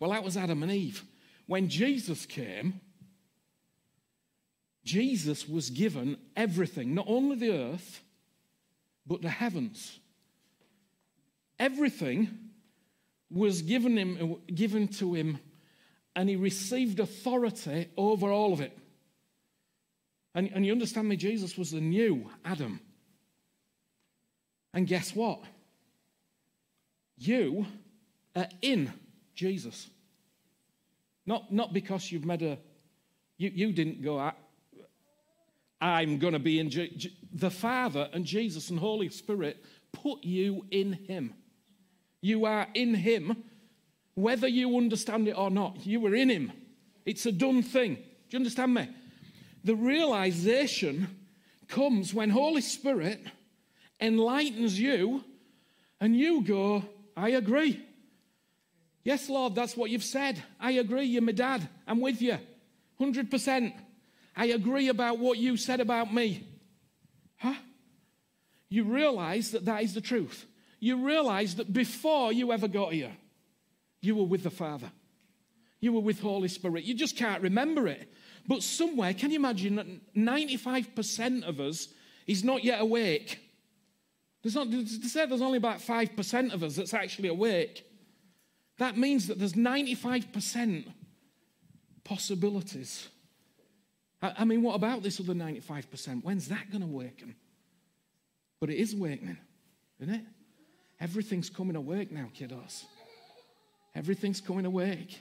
Well, 0.00 0.10
that 0.10 0.24
was 0.24 0.36
Adam 0.36 0.64
and 0.64 0.72
Eve. 0.72 1.04
When 1.46 1.68
Jesus 1.68 2.26
came, 2.26 2.80
Jesus 4.84 5.48
was 5.48 5.70
given 5.70 6.16
everything, 6.34 6.94
not 6.94 7.06
only 7.08 7.36
the 7.36 7.52
earth, 7.52 8.02
but 9.06 9.22
the 9.22 9.30
heavens. 9.30 10.00
Everything 11.58 12.28
was 13.30 13.62
given, 13.62 13.96
him, 13.96 14.36
given 14.54 14.88
to 14.88 15.14
him, 15.14 15.38
and 16.16 16.28
he 16.28 16.36
received 16.36 17.00
authority 17.00 17.88
over 17.96 18.30
all 18.30 18.52
of 18.52 18.60
it. 18.60 18.76
And, 20.34 20.50
and 20.54 20.64
you 20.64 20.72
understand 20.72 21.08
me, 21.08 21.16
Jesus 21.16 21.56
was 21.58 21.70
the 21.70 21.80
new 21.80 22.30
Adam. 22.44 22.80
And 24.72 24.86
guess 24.86 25.14
what? 25.14 25.40
You 27.16 27.66
are 28.36 28.48
in 28.62 28.92
Jesus. 29.34 29.88
Not, 31.26 31.52
not 31.52 31.72
because 31.72 32.10
you've 32.10 32.24
made 32.24 32.42
a, 32.42 32.58
you, 33.36 33.50
you 33.52 33.72
didn't 33.72 34.02
go, 34.02 34.32
I'm 35.80 36.18
going 36.18 36.32
to 36.32 36.38
be 36.38 36.58
in. 36.58 36.70
Je- 36.70 37.12
the 37.32 37.50
Father 37.50 38.08
and 38.12 38.24
Jesus 38.24 38.70
and 38.70 38.78
Holy 38.78 39.08
Spirit 39.08 39.64
put 39.92 40.24
you 40.24 40.64
in 40.70 40.92
Him. 40.92 41.34
You 42.20 42.44
are 42.44 42.66
in 42.74 42.94
Him, 42.94 43.44
whether 44.14 44.48
you 44.48 44.76
understand 44.76 45.28
it 45.28 45.38
or 45.38 45.50
not. 45.50 45.86
You 45.86 46.04
are 46.06 46.14
in 46.14 46.30
Him. 46.30 46.52
It's 47.06 47.26
a 47.26 47.32
done 47.32 47.62
thing. 47.62 47.94
Do 47.94 48.02
you 48.30 48.38
understand 48.38 48.74
me? 48.74 48.88
The 49.64 49.76
realization 49.76 51.08
comes 51.68 52.12
when 52.12 52.30
Holy 52.30 52.60
Spirit 52.60 53.20
enlightens 54.00 54.78
you 54.78 55.24
and 56.00 56.16
you 56.16 56.42
go, 56.42 56.84
I 57.16 57.30
agree. 57.30 57.84
Yes, 59.04 59.28
Lord, 59.28 59.54
that's 59.54 59.76
what 59.76 59.90
you've 59.90 60.04
said. 60.04 60.42
I 60.60 60.72
agree. 60.72 61.04
You're 61.04 61.22
my 61.22 61.32
dad. 61.32 61.68
I'm 61.86 62.00
with 62.00 62.20
you. 62.20 62.38
100%. 63.00 63.72
I 64.36 64.46
agree 64.46 64.88
about 64.88 65.18
what 65.18 65.38
you 65.38 65.56
said 65.56 65.80
about 65.80 66.12
me. 66.12 66.46
Huh? 67.38 67.54
You 68.68 68.84
realize 68.84 69.52
that 69.52 69.64
that 69.64 69.82
is 69.82 69.94
the 69.94 70.00
truth. 70.00 70.46
You 70.80 71.04
realize 71.04 71.56
that 71.56 71.72
before 71.72 72.32
you 72.32 72.52
ever 72.52 72.68
got 72.68 72.92
here, 72.92 73.16
you 74.00 74.14
were 74.14 74.24
with 74.24 74.42
the 74.42 74.50
Father. 74.50 74.90
You 75.80 75.92
were 75.92 76.00
with 76.00 76.20
Holy 76.20 76.48
Spirit. 76.48 76.84
You 76.84 76.94
just 76.94 77.16
can't 77.16 77.42
remember 77.42 77.88
it. 77.88 78.12
But 78.46 78.62
somewhere, 78.62 79.14
can 79.14 79.30
you 79.30 79.36
imagine 79.36 79.76
that 79.76 80.14
95% 80.14 81.42
of 81.46 81.60
us 81.60 81.88
is 82.26 82.44
not 82.44 82.64
yet 82.64 82.80
awake? 82.80 83.40
There's 84.42 84.54
not, 84.54 84.70
to 84.70 85.08
say 85.08 85.26
there's 85.26 85.42
only 85.42 85.58
about 85.58 85.78
5% 85.78 86.52
of 86.52 86.62
us 86.62 86.76
that's 86.76 86.94
actually 86.94 87.28
awake. 87.28 87.84
That 88.78 88.96
means 88.96 89.26
that 89.26 89.38
there's 89.38 89.54
95% 89.54 90.86
possibilities 92.04 93.08
I 94.20 94.44
mean, 94.44 94.62
what 94.62 94.74
about 94.74 95.02
this 95.02 95.20
other 95.20 95.34
95%? 95.34 96.24
When's 96.24 96.48
that 96.48 96.70
going 96.70 96.82
to 96.82 96.88
awaken? 96.88 97.36
But 98.60 98.70
it 98.70 98.76
is 98.76 98.94
awakening, 98.94 99.38
isn't 100.00 100.14
it? 100.14 100.24
Everything's 101.00 101.50
coming 101.50 101.76
awake 101.76 102.10
now, 102.10 102.30
kiddos. 102.36 102.84
Everything's 103.94 104.40
coming 104.40 104.66
awake. 104.66 105.20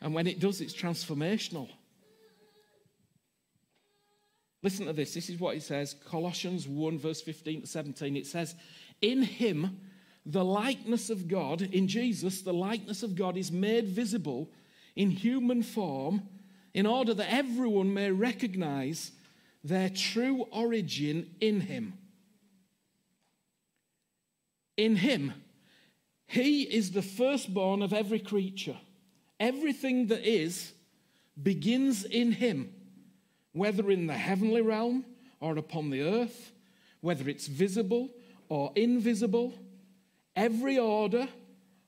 And 0.00 0.14
when 0.14 0.26
it 0.26 0.40
does, 0.40 0.60
it's 0.60 0.74
transformational. 0.74 1.68
Listen 4.62 4.86
to 4.86 4.92
this. 4.92 5.14
This 5.14 5.30
is 5.30 5.38
what 5.38 5.56
it 5.56 5.62
says 5.62 5.94
Colossians 6.06 6.66
1, 6.66 6.98
verse 6.98 7.20
15 7.20 7.62
to 7.62 7.66
17. 7.66 8.16
It 8.16 8.26
says, 8.26 8.54
In 9.00 9.22
him, 9.22 9.80
the 10.26 10.44
likeness 10.44 11.10
of 11.10 11.26
God, 11.26 11.62
in 11.62 11.88
Jesus, 11.88 12.42
the 12.42 12.52
likeness 12.52 13.02
of 13.02 13.14
God 13.14 13.36
is 13.36 13.50
made 13.50 13.86
visible 13.86 14.50
in 14.94 15.10
human 15.10 15.62
form 15.62 16.22
in 16.74 16.86
order 16.86 17.14
that 17.14 17.32
everyone 17.32 17.94
may 17.94 18.10
recognize 18.10 19.12
their 19.64 19.88
true 19.88 20.46
origin 20.52 21.30
in 21.40 21.60
Him. 21.60 21.97
In 24.78 24.96
Him, 24.96 25.34
He 26.26 26.62
is 26.62 26.92
the 26.92 27.02
firstborn 27.02 27.82
of 27.82 27.92
every 27.92 28.20
creature. 28.20 28.78
Everything 29.38 30.06
that 30.06 30.24
is 30.24 30.72
begins 31.40 32.04
in 32.04 32.32
Him, 32.32 32.72
whether 33.52 33.90
in 33.90 34.06
the 34.06 34.14
heavenly 34.14 34.62
realm 34.62 35.04
or 35.40 35.58
upon 35.58 35.90
the 35.90 36.02
earth, 36.02 36.52
whether 37.00 37.28
it's 37.28 37.48
visible 37.48 38.08
or 38.48 38.72
invisible. 38.76 39.52
Every 40.36 40.78
order 40.78 41.28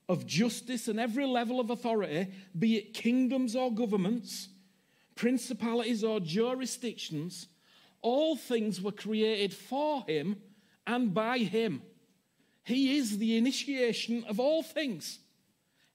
of 0.09 0.27
justice 0.27 0.89
and 0.89 0.99
every 0.99 1.25
level 1.25 1.61
of 1.61 1.71
authority, 1.71 2.33
be 2.59 2.77
it 2.77 2.95
kingdoms 2.95 3.55
or 3.55 3.73
governments, 3.73 4.49
principalities, 5.15 6.03
or 6.03 6.19
jurisdictions, 6.19 7.47
all 8.03 8.35
things 8.35 8.83
were 8.83 8.91
created 8.91 9.55
for 9.55 10.03
him 10.09 10.37
and 10.87 11.15
by 11.15 11.39
him. 11.39 11.83
He 12.71 12.97
is 12.97 13.19
the 13.19 13.37
initiation 13.37 14.25
of 14.29 14.41
all 14.41 14.63
things. 14.63 15.19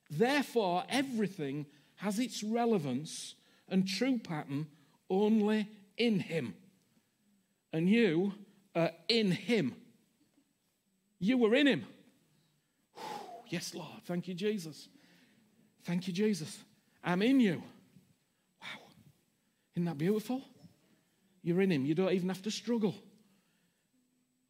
Therefore, 0.09 0.83
everything 0.89 1.65
has 1.97 2.19
its 2.19 2.43
relevance 2.43 3.35
and 3.69 3.87
true 3.87 4.19
pattern 4.19 4.67
only 5.09 5.67
in 5.97 6.19
him. 6.19 6.53
And 7.73 7.89
you 7.89 8.33
are 8.75 8.91
in 9.07 9.31
him. 9.31 9.75
You 11.19 11.37
were 11.37 11.55
in 11.55 11.67
him. 11.67 11.85
Yes, 13.47 13.73
Lord. 13.73 14.01
Thank 14.05 14.27
you, 14.27 14.33
Jesus. 14.33 14.87
Thank 15.83 16.07
you, 16.07 16.13
Jesus. 16.13 16.57
I'm 17.03 17.21
in 17.21 17.39
you. 17.39 17.61
Wow. 18.61 18.67
Isn't 19.75 19.85
that 19.85 19.97
beautiful? 19.97 20.41
You're 21.45 21.61
in 21.61 21.71
Him. 21.71 21.85
You 21.85 21.93
don't 21.93 22.11
even 22.11 22.27
have 22.29 22.41
to 22.41 22.51
struggle. 22.51 22.95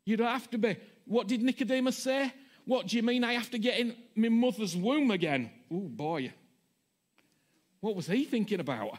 You 0.05 0.15
don't 0.15 0.31
have 0.31 0.49
to 0.51 0.57
be. 0.57 0.77
What 1.05 1.27
did 1.27 1.41
Nicodemus 1.41 1.97
say? 1.97 2.33
What 2.65 2.87
do 2.87 2.97
you 2.97 3.03
mean 3.03 3.23
I 3.23 3.33
have 3.33 3.51
to 3.51 3.59
get 3.59 3.79
in 3.79 3.95
my 4.15 4.29
mother's 4.29 4.75
womb 4.75 5.11
again? 5.11 5.51
Oh, 5.71 5.87
boy. 5.87 6.33
What 7.79 7.95
was 7.95 8.07
he 8.07 8.25
thinking 8.25 8.59
about? 8.59 8.97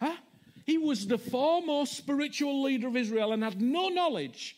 Huh? 0.00 0.16
He 0.64 0.78
was 0.78 1.06
the 1.06 1.18
foremost 1.18 1.94
spiritual 1.94 2.62
leader 2.62 2.88
of 2.88 2.96
Israel 2.96 3.32
and 3.32 3.44
had 3.44 3.60
no 3.60 3.88
knowledge 3.88 4.56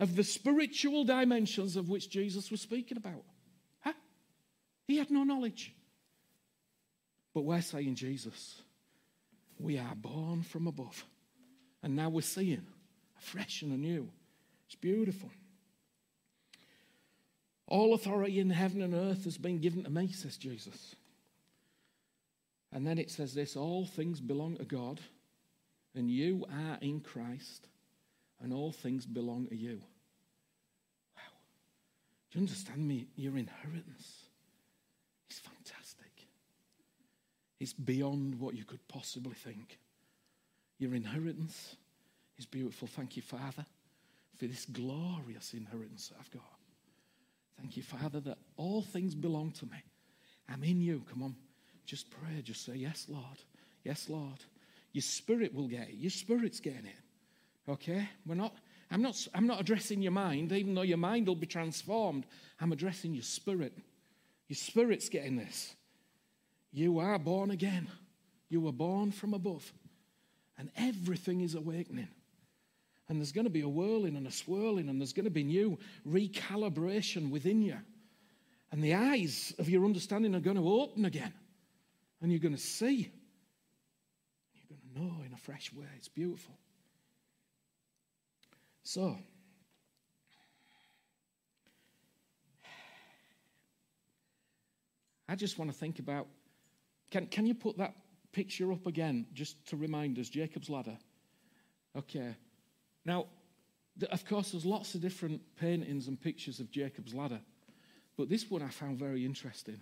of 0.00 0.16
the 0.16 0.24
spiritual 0.24 1.04
dimensions 1.04 1.76
of 1.76 1.90
which 1.90 2.08
Jesus 2.08 2.50
was 2.50 2.62
speaking 2.62 2.96
about. 2.96 3.24
Huh? 3.80 3.92
He 4.86 4.96
had 4.96 5.10
no 5.10 5.24
knowledge. 5.24 5.74
But 7.34 7.42
we're 7.42 7.60
saying 7.60 7.96
Jesus 7.96 8.62
we 9.58 9.76
are 9.76 9.94
born 9.94 10.42
from 10.42 10.66
above. 10.66 11.04
And 11.82 11.96
now 11.96 12.08
we're 12.08 12.22
seeing 12.22 12.66
afresh 13.18 13.62
and 13.62 13.72
anew. 13.72 14.08
It's 14.66 14.76
beautiful. 14.76 15.30
All 17.68 17.92
authority 17.92 18.40
in 18.40 18.48
heaven 18.48 18.80
and 18.80 18.94
earth 18.94 19.24
has 19.24 19.36
been 19.36 19.60
given 19.60 19.84
to 19.84 19.90
me, 19.90 20.08
says 20.08 20.38
Jesus. 20.38 20.96
And 22.72 22.86
then 22.86 22.98
it 22.98 23.10
says 23.10 23.34
this 23.34 23.56
all 23.56 23.84
things 23.84 24.20
belong 24.20 24.56
to 24.56 24.64
God, 24.64 25.00
and 25.94 26.10
you 26.10 26.46
are 26.50 26.78
in 26.80 27.00
Christ, 27.00 27.68
and 28.40 28.54
all 28.54 28.72
things 28.72 29.04
belong 29.04 29.46
to 29.48 29.56
you. 29.56 29.82
Wow. 31.14 31.22
Do 32.30 32.38
you 32.38 32.42
understand 32.42 32.88
me? 32.88 33.06
Your 33.16 33.36
inheritance 33.36 34.24
is 35.30 35.38
fantastic. 35.38 36.26
It's 37.60 37.74
beyond 37.74 38.40
what 38.40 38.54
you 38.54 38.64
could 38.64 38.86
possibly 38.88 39.34
think. 39.34 39.78
Your 40.78 40.94
inheritance 40.94 41.76
is 42.38 42.46
beautiful. 42.46 42.88
Thank 42.88 43.16
you, 43.16 43.22
Father, 43.22 43.66
for 44.36 44.46
this 44.46 44.64
glorious 44.64 45.52
inheritance 45.52 46.12
I've 46.18 46.30
got. 46.30 46.57
Thank 47.58 47.76
you, 47.76 47.82
Father, 47.82 48.20
that 48.20 48.38
all 48.56 48.82
things 48.82 49.14
belong 49.14 49.52
to 49.52 49.66
me. 49.66 49.82
I'm 50.48 50.62
in 50.62 50.80
you. 50.80 51.02
Come 51.10 51.22
on. 51.22 51.36
Just 51.86 52.10
pray. 52.10 52.40
Just 52.42 52.64
say, 52.64 52.74
Yes, 52.74 53.06
Lord. 53.08 53.38
Yes, 53.84 54.08
Lord. 54.08 54.44
Your 54.92 55.02
spirit 55.02 55.54
will 55.54 55.68
get 55.68 55.88
it. 55.88 55.94
Your 55.94 56.10
spirit's 56.10 56.60
getting 56.60 56.86
it. 56.86 57.70
Okay? 57.70 58.08
We're 58.26 58.34
not, 58.34 58.54
I'm 58.90 59.02
not, 59.02 59.26
I'm 59.34 59.46
not 59.46 59.60
addressing 59.60 60.00
your 60.00 60.12
mind, 60.12 60.52
even 60.52 60.74
though 60.74 60.82
your 60.82 60.98
mind 60.98 61.26
will 61.26 61.34
be 61.34 61.46
transformed. 61.46 62.24
I'm 62.60 62.72
addressing 62.72 63.14
your 63.14 63.22
spirit. 63.22 63.72
Your 64.48 64.56
spirit's 64.56 65.08
getting 65.08 65.36
this. 65.36 65.74
You 66.72 66.98
are 66.98 67.18
born 67.18 67.50
again. 67.50 67.88
You 68.48 68.60
were 68.60 68.72
born 68.72 69.12
from 69.12 69.34
above. 69.34 69.72
And 70.56 70.70
everything 70.76 71.42
is 71.42 71.54
awakening. 71.54 72.08
And 73.08 73.18
there's 73.18 73.32
going 73.32 73.46
to 73.46 73.50
be 73.50 73.62
a 73.62 73.68
whirling 73.68 74.16
and 74.16 74.26
a 74.26 74.30
swirling, 74.30 74.88
and 74.88 75.00
there's 75.00 75.12
going 75.12 75.24
to 75.24 75.30
be 75.30 75.42
new 75.42 75.78
recalibration 76.06 77.30
within 77.30 77.62
you. 77.62 77.78
And 78.70 78.84
the 78.84 78.94
eyes 78.94 79.54
of 79.58 79.68
your 79.70 79.84
understanding 79.84 80.34
are 80.34 80.40
going 80.40 80.56
to 80.56 80.68
open 80.68 81.06
again. 81.06 81.32
And 82.20 82.30
you're 82.30 82.40
going 82.40 82.54
to 82.54 82.60
see. 82.60 83.10
You're 84.52 84.76
going 84.76 84.80
to 84.94 85.00
know 85.00 85.24
in 85.24 85.32
a 85.32 85.38
fresh 85.38 85.72
way. 85.72 85.86
It's 85.96 86.08
beautiful. 86.08 86.54
So, 88.82 89.16
I 95.28 95.34
just 95.34 95.58
want 95.58 95.70
to 95.70 95.76
think 95.76 95.98
about 95.98 96.26
can, 97.10 97.26
can 97.26 97.46
you 97.46 97.54
put 97.54 97.78
that 97.78 97.94
picture 98.32 98.72
up 98.72 98.86
again 98.86 99.26
just 99.32 99.66
to 99.68 99.76
remind 99.76 100.18
us 100.18 100.28
Jacob's 100.28 100.68
ladder? 100.68 100.98
Okay. 101.96 102.36
Now, 103.08 103.24
of 104.12 104.26
course, 104.26 104.50
there's 104.50 104.66
lots 104.66 104.94
of 104.94 105.00
different 105.00 105.40
paintings 105.56 106.08
and 106.08 106.20
pictures 106.20 106.60
of 106.60 106.70
Jacob's 106.70 107.14
ladder, 107.14 107.40
but 108.18 108.28
this 108.28 108.50
one 108.50 108.60
I 108.60 108.68
found 108.68 108.98
very 108.98 109.24
interesting 109.24 109.80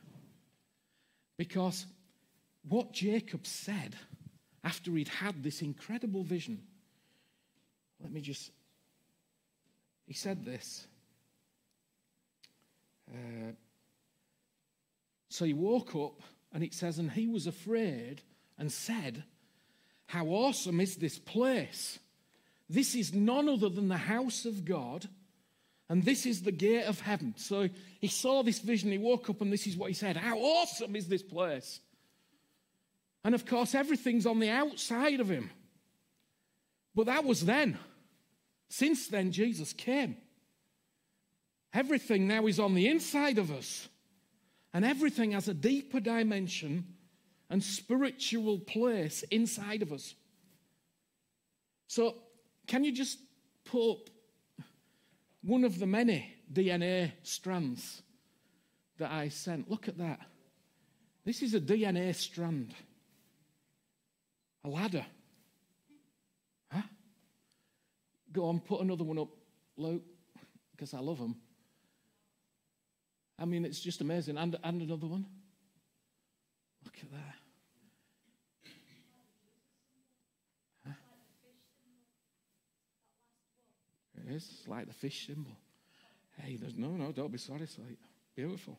because 1.37 1.87
what 2.69 2.93
Jacob 2.93 3.45
said 3.45 3.97
after 4.63 4.93
he'd 4.93 5.09
had 5.09 5.43
this 5.43 5.61
incredible 5.61 6.23
vision, 6.23 6.63
let 8.01 8.13
me 8.13 8.21
just, 8.21 8.53
he 10.07 10.15
said 10.15 10.45
this. 10.45 10.87
Uh, 13.11 13.53
so 15.31 15.45
he 15.45 15.53
woke 15.53 15.97
up 15.97 16.21
and 16.53 16.63
it 16.63 16.75
says, 16.75 17.01
and 17.01 17.11
he 17.11 17.27
was 17.27 17.49
afraid 17.49 18.23
and 18.57 18.71
said, 18.71 19.25
How 20.07 20.27
awesome 20.27 20.81
is 20.81 20.95
this 20.95 21.19
place! 21.19 21.99
This 22.69 22.95
is 22.95 23.15
none 23.15 23.49
other 23.49 23.69
than 23.69 23.89
the 23.89 23.97
house 23.97 24.45
of 24.45 24.65
God, 24.65 25.09
and 25.89 26.05
this 26.05 26.27
is 26.27 26.43
the 26.43 26.53
gate 26.53 26.85
of 26.85 27.01
heaven. 27.01 27.35
So 27.37 27.69
he 28.01 28.09
saw 28.09 28.43
this 28.43 28.59
vision, 28.59 28.91
he 28.91 28.99
woke 28.99 29.31
up, 29.31 29.41
and 29.41 29.53
this 29.53 29.67
is 29.67 29.77
what 29.77 29.89
he 29.89 29.95
said 29.95 30.17
How 30.17 30.39
awesome 30.39 30.97
is 30.97 31.09
this 31.09 31.23
place! 31.23 31.81
And 33.25 33.35
of 33.35 33.45
course, 33.45 33.75
everything's 33.75 34.27
on 34.27 34.39
the 34.39 34.51
outside 34.51 35.21
of 35.21 35.29
him. 35.29 35.51
But 36.95 37.07
that 37.07 37.25
was 37.25 37.45
then. 37.45 37.79
Since 38.69 39.09
then, 39.09 39.33
Jesus 39.33 39.73
came. 39.73 40.17
Everything 41.73 42.27
now 42.27 42.47
is 42.47 42.61
on 42.61 42.75
the 42.75 42.89
inside 42.89 43.39
of 43.39 43.51
us. 43.51 43.89
And 44.73 44.85
everything 44.85 45.33
has 45.33 45.49
a 45.49 45.55
deeper 45.55 46.01
dimension 46.01 46.85
and 47.51 47.63
spiritual 47.63 48.59
place 48.59 49.23
inside 49.25 49.83
of 49.83 49.93
us. 49.93 50.15
So, 51.89 52.15
can 52.67 52.85
you 52.85 52.93
just 52.93 53.19
put 53.65 53.91
up 53.91 54.11
one 55.43 55.65
of 55.65 55.79
the 55.79 55.87
many 55.87 56.35
DNA 56.53 57.13
strands 57.23 58.03
that 58.99 59.11
I 59.11 59.29
sent? 59.29 59.71
Look 59.71 59.89
at 59.89 59.99
that. 59.99 60.21
This 61.25 61.43
is 61.43 61.55
a 61.55 61.61
DNA 61.61 62.15
strand, 62.15 62.73
a 64.65 64.69
ladder. 64.69 65.05
Huh? 66.71 66.83
Go 68.33 68.49
on, 68.49 68.61
put 68.61 68.81
another 68.81 69.05
one 69.05 69.19
up, 69.19 69.31
Luke, 69.77 70.05
because 70.73 70.95
I 70.95 71.01
love 71.01 71.19
them. 71.19 71.37
I 73.39 73.45
mean, 73.45 73.65
it's 73.65 73.81
just 73.81 74.01
amazing. 74.01 74.39
And, 74.39 74.57
and 74.63 74.83
another 74.83 75.07
one. 75.07 75.27
Look 76.85 76.95
at 77.03 77.11
that. 77.11 77.35
Huh? 80.87 80.93
It 84.15 84.16
is. 84.16 84.16
It's 84.27 84.67
like 84.67 84.87
the 84.87 84.93
fish 84.93 85.27
symbol. 85.27 85.57
Hey, 86.39 86.57
there's 86.57 86.77
no, 86.77 86.89
no, 86.89 87.13
don't 87.13 87.33
be 87.33 87.39
sorry. 87.39 87.63
It's 87.63 87.79
like 87.79 87.99
beautiful. 88.35 88.79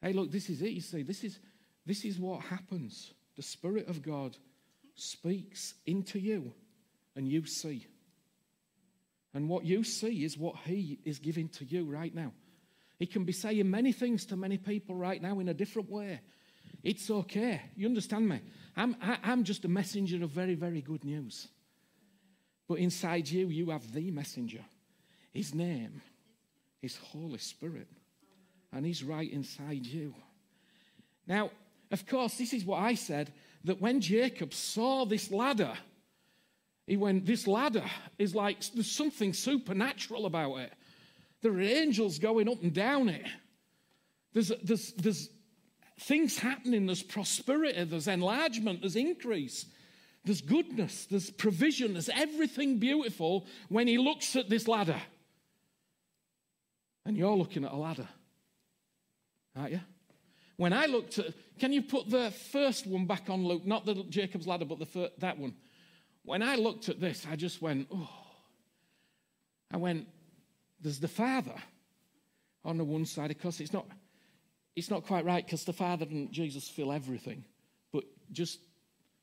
Hey, 0.00 0.12
look, 0.12 0.30
this 0.30 0.48
is 0.48 0.62
it. 0.62 0.70
You 0.70 0.80
see, 0.80 1.02
this 1.02 1.24
is 1.24 1.38
this 1.84 2.04
is 2.04 2.18
what 2.18 2.40
happens. 2.42 3.12
The 3.36 3.42
Spirit 3.42 3.88
of 3.88 4.02
God 4.02 4.36
speaks 4.94 5.74
into 5.86 6.18
you, 6.18 6.52
and 7.16 7.28
you 7.28 7.46
see. 7.46 7.86
And 9.34 9.48
what 9.48 9.64
you 9.64 9.82
see 9.82 10.24
is 10.24 10.36
what 10.36 10.56
He 10.64 10.98
is 11.04 11.18
giving 11.18 11.48
to 11.50 11.64
you 11.64 11.84
right 11.84 12.14
now. 12.14 12.32
He 12.98 13.06
can 13.06 13.24
be 13.24 13.32
saying 13.32 13.68
many 13.68 13.92
things 13.92 14.26
to 14.26 14.36
many 14.36 14.58
people 14.58 14.94
right 14.94 15.20
now 15.20 15.40
in 15.40 15.48
a 15.48 15.54
different 15.54 15.90
way. 15.90 16.20
It's 16.84 17.10
okay. 17.10 17.60
You 17.76 17.86
understand 17.86 18.28
me? 18.28 18.40
I'm, 18.76 18.96
I, 19.00 19.12
am 19.14 19.18
i 19.24 19.32
am 19.32 19.44
just 19.44 19.64
a 19.64 19.68
messenger 19.68 20.22
of 20.22 20.30
very, 20.30 20.54
very 20.54 20.82
good 20.82 21.04
news. 21.04 21.48
But 22.68 22.78
inside 22.78 23.28
you, 23.28 23.48
you 23.48 23.70
have 23.70 23.92
the 23.92 24.10
messenger. 24.10 24.64
His 25.32 25.54
name 25.54 26.02
is 26.80 26.96
Holy 26.96 27.38
Spirit. 27.38 27.88
And 28.72 28.86
he's 28.86 29.04
right 29.04 29.30
inside 29.30 29.86
you. 29.86 30.14
Now, 31.26 31.50
of 31.90 32.06
course, 32.06 32.36
this 32.38 32.52
is 32.52 32.64
what 32.64 32.80
I 32.80 32.94
said 32.94 33.32
that 33.64 33.80
when 33.80 34.00
Jacob 34.00 34.54
saw 34.54 35.04
this 35.04 35.30
ladder, 35.30 35.74
he 36.86 36.96
went, 36.96 37.26
This 37.26 37.46
ladder 37.46 37.84
is 38.18 38.34
like 38.34 38.62
there's 38.74 38.90
something 38.90 39.32
supernatural 39.32 40.26
about 40.26 40.56
it. 40.56 40.72
There 41.42 41.52
are 41.52 41.60
angels 41.60 42.18
going 42.18 42.48
up 42.48 42.62
and 42.62 42.72
down 42.72 43.08
it. 43.08 43.26
There's, 44.32 44.52
there's, 44.62 44.92
there's 44.94 45.28
things 46.00 46.38
happening. 46.38 46.86
There's 46.86 47.02
prosperity, 47.02 47.84
there's 47.84 48.08
enlargement, 48.08 48.80
there's 48.80 48.96
increase, 48.96 49.66
there's 50.24 50.40
goodness, 50.40 51.06
there's 51.06 51.30
provision, 51.30 51.94
there's 51.94 52.08
everything 52.08 52.78
beautiful 52.78 53.46
when 53.68 53.88
he 53.88 53.98
looks 53.98 54.36
at 54.36 54.48
this 54.48 54.68
ladder. 54.68 55.00
And 57.04 57.16
you're 57.16 57.36
looking 57.36 57.64
at 57.64 57.72
a 57.72 57.76
ladder, 57.76 58.08
aren't 59.56 59.72
you? 59.72 59.80
When 60.56 60.72
I 60.72 60.86
looked 60.86 61.18
at, 61.18 61.34
can 61.58 61.72
you 61.72 61.82
put 61.82 62.08
the 62.08 62.30
first 62.52 62.86
one 62.86 63.06
back 63.06 63.28
on, 63.28 63.44
Luke? 63.44 63.66
Not 63.66 63.84
the 63.84 63.94
Jacob's 64.08 64.46
ladder, 64.46 64.64
but 64.64 64.78
the 64.78 64.86
first, 64.86 65.18
that 65.18 65.38
one. 65.38 65.54
When 66.24 66.42
I 66.42 66.54
looked 66.54 66.88
at 66.88 67.00
this, 67.00 67.26
I 67.28 67.34
just 67.34 67.60
went, 67.60 67.88
oh. 67.92 68.08
I 69.72 69.78
went, 69.78 70.06
there's 70.80 71.00
the 71.00 71.08
Father 71.08 71.54
on 72.64 72.78
the 72.78 72.84
one 72.84 73.06
side. 73.06 73.30
Of 73.30 73.40
course, 73.40 73.58
it's 73.58 73.72
not, 73.72 73.86
it's 74.76 74.90
not 74.90 75.06
quite 75.06 75.24
right 75.24 75.44
because 75.44 75.64
the 75.64 75.72
Father 75.72 76.06
and 76.08 76.30
Jesus 76.30 76.68
fill 76.68 76.92
everything. 76.92 77.44
But 77.92 78.04
just 78.30 78.60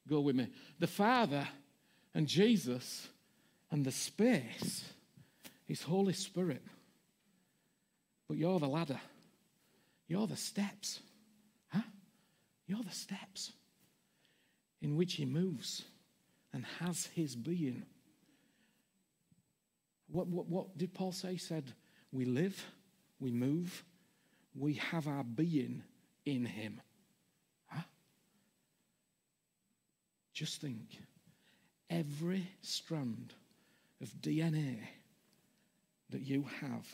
go 0.10 0.22
with 0.22 0.36
me. 0.36 0.48
The 0.80 0.88
Father 0.88 1.48
and 2.14 2.28
Jesus 2.28 3.08
and 3.72 3.86
the 3.86 3.92
space 3.92 4.84
is 5.68 5.84
Holy 5.84 6.14
Spirit. 6.14 6.64
But 8.28 8.38
you're 8.38 8.60
the 8.60 8.68
ladder. 8.68 9.00
You're 10.08 10.28
the 10.28 10.36
steps. 10.36 11.00
Huh? 11.70 11.82
You're 12.68 12.84
the 12.84 12.92
steps 12.92 13.52
in 14.82 14.96
which 14.96 15.14
he 15.14 15.26
moves 15.26 15.84
and 16.54 16.66
has 16.80 17.08
his 17.14 17.36
being. 17.36 17.84
What, 20.12 20.28
what, 20.28 20.48
what 20.48 20.78
did 20.78 20.94
Paul 20.94 21.12
say? 21.12 21.34
He 21.34 21.38
said, 21.38 21.74
We 22.12 22.26
live, 22.26 22.64
we 23.20 23.32
move, 23.32 23.84
we 24.56 24.74
have 24.76 25.08
our 25.08 25.24
being 25.24 25.84
in 26.26 26.46
him. 26.46 26.82
Just 30.40 30.62
think 30.62 31.02
every 31.90 32.48
strand 32.62 33.34
of 34.02 34.08
DNA 34.22 34.78
that 36.12 36.22
you 36.22 36.46
have 36.62 36.88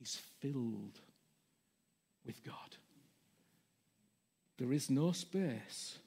is 0.00 0.20
filled 0.38 1.00
with 2.24 2.44
God. 2.44 2.76
There 4.56 4.72
is 4.72 4.88
no 4.88 5.10
space, 5.10 5.98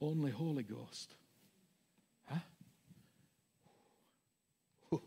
only 0.00 0.30
Holy 0.30 0.62
Ghost. 0.62 1.12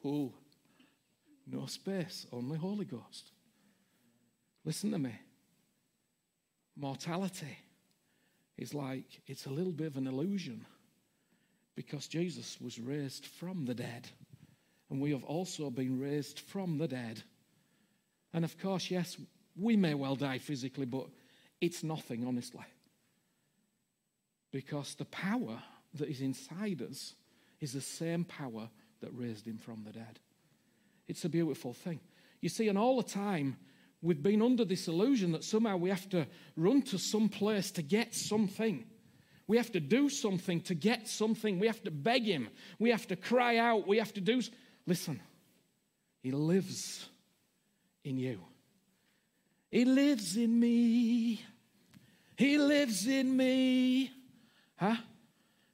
Oh, 0.05 0.33
no 1.47 1.65
space, 1.65 2.27
only 2.31 2.59
Holy 2.59 2.85
Ghost. 2.85 3.31
Listen 4.63 4.91
to 4.91 4.99
me. 4.99 5.15
Mortality 6.77 7.57
is 8.59 8.73
like, 8.73 9.21
it's 9.25 9.45
a 9.45 9.49
little 9.49 9.71
bit 9.71 9.87
of 9.87 9.97
an 9.97 10.05
illusion 10.05 10.65
because 11.75 12.07
Jesus 12.07 12.57
was 12.59 12.77
raised 12.77 13.25
from 13.25 13.65
the 13.65 13.73
dead. 13.73 14.09
And 14.89 14.99
we 14.99 15.11
have 15.11 15.23
also 15.23 15.69
been 15.69 15.99
raised 15.99 16.39
from 16.39 16.77
the 16.77 16.87
dead. 16.87 17.23
And 18.33 18.43
of 18.43 18.59
course, 18.59 18.91
yes, 18.91 19.17
we 19.55 19.77
may 19.77 19.93
well 19.93 20.15
die 20.15 20.39
physically, 20.39 20.85
but 20.85 21.05
it's 21.61 21.83
nothing, 21.83 22.27
honestly. 22.27 22.65
Because 24.51 24.95
the 24.95 25.05
power 25.05 25.61
that 25.93 26.09
is 26.09 26.21
inside 26.21 26.81
us 26.81 27.15
is 27.61 27.73
the 27.73 27.81
same 27.81 28.25
power 28.25 28.69
that 28.99 29.13
raised 29.13 29.47
him 29.47 29.57
from 29.57 29.83
the 29.85 29.93
dead. 29.93 30.19
It's 31.07 31.23
a 31.23 31.29
beautiful 31.29 31.73
thing. 31.73 32.01
You 32.41 32.49
see, 32.49 32.67
and 32.67 32.77
all 32.77 32.97
the 32.97 33.09
time, 33.09 33.57
we've 34.01 34.21
been 34.21 34.41
under 34.41 34.65
this 34.65 34.87
illusion 34.87 35.31
that 35.33 35.43
somehow 35.43 35.77
we 35.77 35.89
have 35.89 36.07
to 36.09 36.27
run 36.55 36.81
to 36.83 36.97
some 36.97 37.29
place 37.29 37.71
to 37.71 37.81
get 37.81 38.15
something. 38.15 38.85
We 39.47 39.57
have 39.57 39.71
to 39.71 39.79
do 39.79 40.09
something 40.09 40.61
to 40.61 40.75
get 40.75 41.07
something. 41.07 41.59
We 41.59 41.67
have 41.67 41.83
to 41.83 41.91
beg 41.91 42.23
him. 42.23 42.49
We 42.77 42.91
have 42.91 43.07
to 43.07 43.15
cry 43.15 43.57
out. 43.57 43.87
We 43.87 43.97
have 43.97 44.13
to 44.13 44.21
do. 44.21 44.41
Listen, 44.85 45.19
he 46.21 46.31
lives 46.31 47.09
in 48.03 48.17
you. 48.17 48.41
He 49.71 49.85
lives 49.85 50.37
in 50.37 50.59
me. 50.59 51.41
He 52.35 52.57
lives 52.57 53.07
in 53.07 53.35
me. 53.35 54.11
Huh? 54.75 54.95
Do 54.95 55.01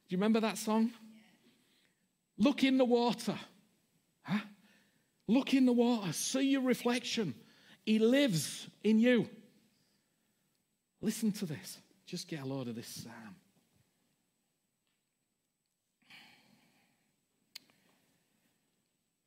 you 0.08 0.18
remember 0.18 0.40
that 0.40 0.58
song? 0.58 0.90
Look 2.38 2.64
in 2.64 2.78
the 2.78 2.84
water. 2.84 3.38
Huh? 4.22 4.40
Look 5.28 5.54
in 5.54 5.66
the 5.66 5.72
water. 5.72 6.12
See 6.12 6.50
your 6.50 6.62
reflection. 6.62 7.34
He 7.86 8.00
lives 8.00 8.66
in 8.82 8.98
you. 8.98 9.28
Listen 11.00 11.30
to 11.32 11.46
this. 11.46 11.78
Just 12.04 12.26
get 12.26 12.42
a 12.42 12.44
load 12.44 12.66
of 12.66 12.74
this 12.74 12.88
psalm. 12.88 13.36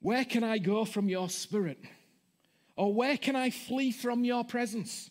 Where 0.02 0.26
can 0.26 0.44
I 0.44 0.58
go 0.58 0.86
from 0.86 1.08
your 1.08 1.30
spirit? 1.30 1.80
Or 2.76 2.94
where 2.94 3.18
can 3.18 3.36
I 3.36 3.50
flee 3.50 3.92
from 3.92 4.24
your 4.24 4.44
presence? 4.44 5.10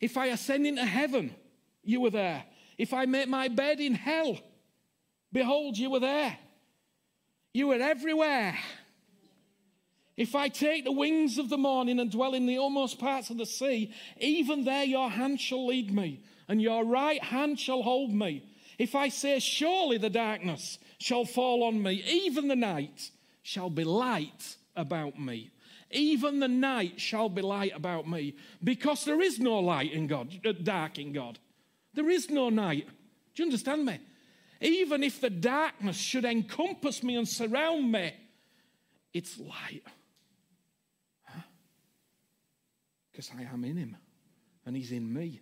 If 0.00 0.16
I 0.16 0.26
ascend 0.26 0.66
into 0.66 0.84
heaven, 0.84 1.34
you 1.82 2.00
were 2.00 2.10
there. 2.10 2.44
If 2.78 2.92
I 2.92 3.06
make 3.06 3.28
my 3.28 3.48
bed 3.48 3.80
in 3.80 3.94
hell, 3.94 4.38
behold, 5.32 5.78
you 5.78 5.90
were 5.90 6.00
there. 6.00 6.36
You 7.54 7.68
were 7.68 7.80
everywhere. 7.80 8.56
If 10.16 10.34
I 10.34 10.48
take 10.48 10.84
the 10.84 10.92
wings 10.92 11.38
of 11.38 11.48
the 11.48 11.58
morning 11.58 11.98
and 11.98 12.10
dwell 12.10 12.34
in 12.34 12.46
the 12.46 12.58
utmost 12.58 12.98
parts 12.98 13.30
of 13.30 13.38
the 13.38 13.46
sea, 13.46 13.92
even 14.18 14.64
there 14.64 14.84
your 14.84 15.10
hand 15.10 15.40
shall 15.40 15.66
lead 15.66 15.92
me, 15.92 16.20
and 16.48 16.60
your 16.60 16.84
right 16.84 17.22
hand 17.22 17.58
shall 17.58 17.82
hold 17.82 18.12
me. 18.12 18.42
If 18.78 18.94
I 18.94 19.08
say, 19.08 19.38
Surely 19.38 19.96
the 19.96 20.10
darkness 20.10 20.78
shall 20.98 21.24
fall 21.24 21.62
on 21.62 21.82
me, 21.82 22.02
even 22.06 22.48
the 22.48 22.56
night 22.56 23.10
shall 23.42 23.70
be 23.70 23.84
light 23.84 24.56
about 24.76 25.18
me. 25.18 25.50
Even 25.90 26.40
the 26.40 26.48
night 26.48 27.00
shall 27.00 27.28
be 27.28 27.42
light 27.42 27.72
about 27.74 28.08
me, 28.08 28.34
because 28.62 29.04
there 29.04 29.20
is 29.20 29.38
no 29.38 29.60
light 29.60 29.92
in 29.92 30.06
God, 30.06 30.40
uh, 30.44 30.52
dark 30.52 30.98
in 30.98 31.12
God. 31.12 31.38
There 31.94 32.08
is 32.08 32.30
no 32.30 32.48
night. 32.48 32.86
Do 33.34 33.42
you 33.42 33.46
understand 33.46 33.84
me? 33.84 33.98
Even 34.60 35.02
if 35.02 35.20
the 35.20 35.30
darkness 35.30 35.96
should 35.96 36.24
encompass 36.24 37.02
me 37.02 37.16
and 37.16 37.28
surround 37.28 37.90
me, 37.90 38.12
it's 39.12 39.38
light. 39.38 39.82
Because 43.12 43.30
I 43.38 43.42
am 43.42 43.64
in 43.64 43.76
him 43.76 43.96
and 44.64 44.74
he's 44.74 44.90
in 44.90 45.12
me. 45.12 45.40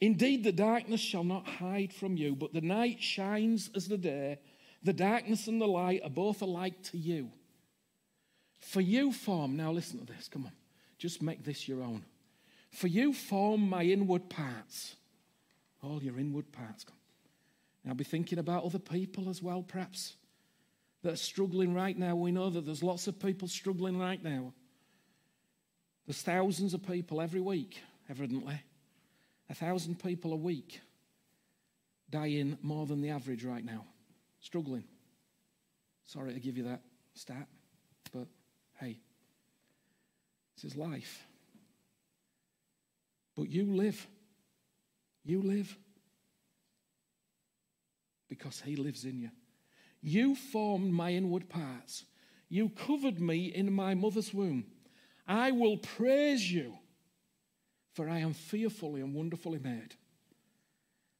Indeed, 0.00 0.44
the 0.44 0.52
darkness 0.52 1.00
shall 1.00 1.24
not 1.24 1.48
hide 1.48 1.92
from 1.92 2.16
you, 2.16 2.36
but 2.36 2.52
the 2.52 2.60
night 2.60 3.02
shines 3.02 3.68
as 3.74 3.88
the 3.88 3.98
day. 3.98 4.38
The 4.84 4.92
darkness 4.92 5.48
and 5.48 5.60
the 5.60 5.66
light 5.66 6.02
are 6.04 6.10
both 6.10 6.40
alike 6.40 6.80
to 6.84 6.98
you. 6.98 7.32
For 8.60 8.80
you 8.80 9.12
form, 9.12 9.56
now 9.56 9.72
listen 9.72 9.98
to 9.98 10.04
this, 10.04 10.28
come 10.28 10.44
on, 10.44 10.52
just 10.98 11.22
make 11.22 11.44
this 11.44 11.66
your 11.66 11.82
own. 11.82 12.04
For 12.70 12.86
you 12.86 13.12
form 13.12 13.68
my 13.68 13.82
inward 13.82 14.28
parts, 14.28 14.96
all 15.82 16.02
your 16.02 16.18
inward 16.18 16.52
parts. 16.52 16.84
Now 17.84 17.94
be 17.94 18.04
thinking 18.04 18.38
about 18.38 18.64
other 18.64 18.78
people 18.78 19.28
as 19.28 19.42
well, 19.42 19.62
perhaps, 19.62 20.14
that 21.02 21.14
are 21.14 21.16
struggling 21.16 21.74
right 21.74 21.96
now. 21.96 22.14
We 22.16 22.32
know 22.32 22.50
that 22.50 22.66
there's 22.66 22.82
lots 22.82 23.06
of 23.06 23.18
people 23.18 23.48
struggling 23.48 23.98
right 23.98 24.22
now. 24.22 24.52
There's 26.08 26.22
thousands 26.22 26.72
of 26.72 26.86
people 26.86 27.20
every 27.20 27.40
week, 27.40 27.82
evidently. 28.08 28.58
A 29.50 29.54
thousand 29.54 30.02
people 30.02 30.32
a 30.32 30.36
week 30.36 30.80
dying 32.08 32.56
more 32.62 32.86
than 32.86 33.02
the 33.02 33.10
average 33.10 33.44
right 33.44 33.62
now, 33.62 33.84
struggling. 34.40 34.84
Sorry 36.06 36.32
to 36.32 36.40
give 36.40 36.56
you 36.56 36.62
that 36.62 36.80
stat, 37.12 37.46
but 38.10 38.26
hey, 38.80 38.96
this 40.56 40.72
is 40.72 40.78
life. 40.78 41.26
But 43.36 43.50
you 43.50 43.66
live. 43.66 44.06
You 45.26 45.42
live 45.42 45.76
because 48.30 48.62
He 48.62 48.76
lives 48.76 49.04
in 49.04 49.20
you. 49.20 49.30
You 50.00 50.36
formed 50.36 50.90
my 50.90 51.12
inward 51.12 51.50
parts. 51.50 52.06
You 52.48 52.70
covered 52.70 53.20
me 53.20 53.52
in 53.54 53.70
my 53.70 53.92
mother's 53.92 54.32
womb. 54.32 54.64
I 55.28 55.50
will 55.50 55.76
praise 55.76 56.50
you, 56.50 56.72
for 57.92 58.08
I 58.08 58.18
am 58.20 58.32
fearfully 58.32 59.02
and 59.02 59.14
wonderfully 59.14 59.58
made. 59.58 59.94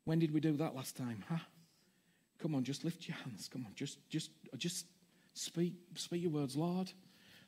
When 0.04 0.18
did 0.18 0.32
we 0.32 0.40
do 0.40 0.56
that 0.56 0.74
last 0.74 0.96
time, 0.96 1.22
huh? 1.28 1.38
Come 2.38 2.54
on, 2.54 2.64
just 2.64 2.84
lift 2.84 3.06
your 3.06 3.18
hands. 3.18 3.48
Come 3.52 3.66
on, 3.66 3.72
just 3.74 3.98
just 4.08 4.30
just 4.56 4.86
speak 5.34 5.74
speak 5.94 6.22
your 6.22 6.30
words, 6.30 6.56
Lord. 6.56 6.90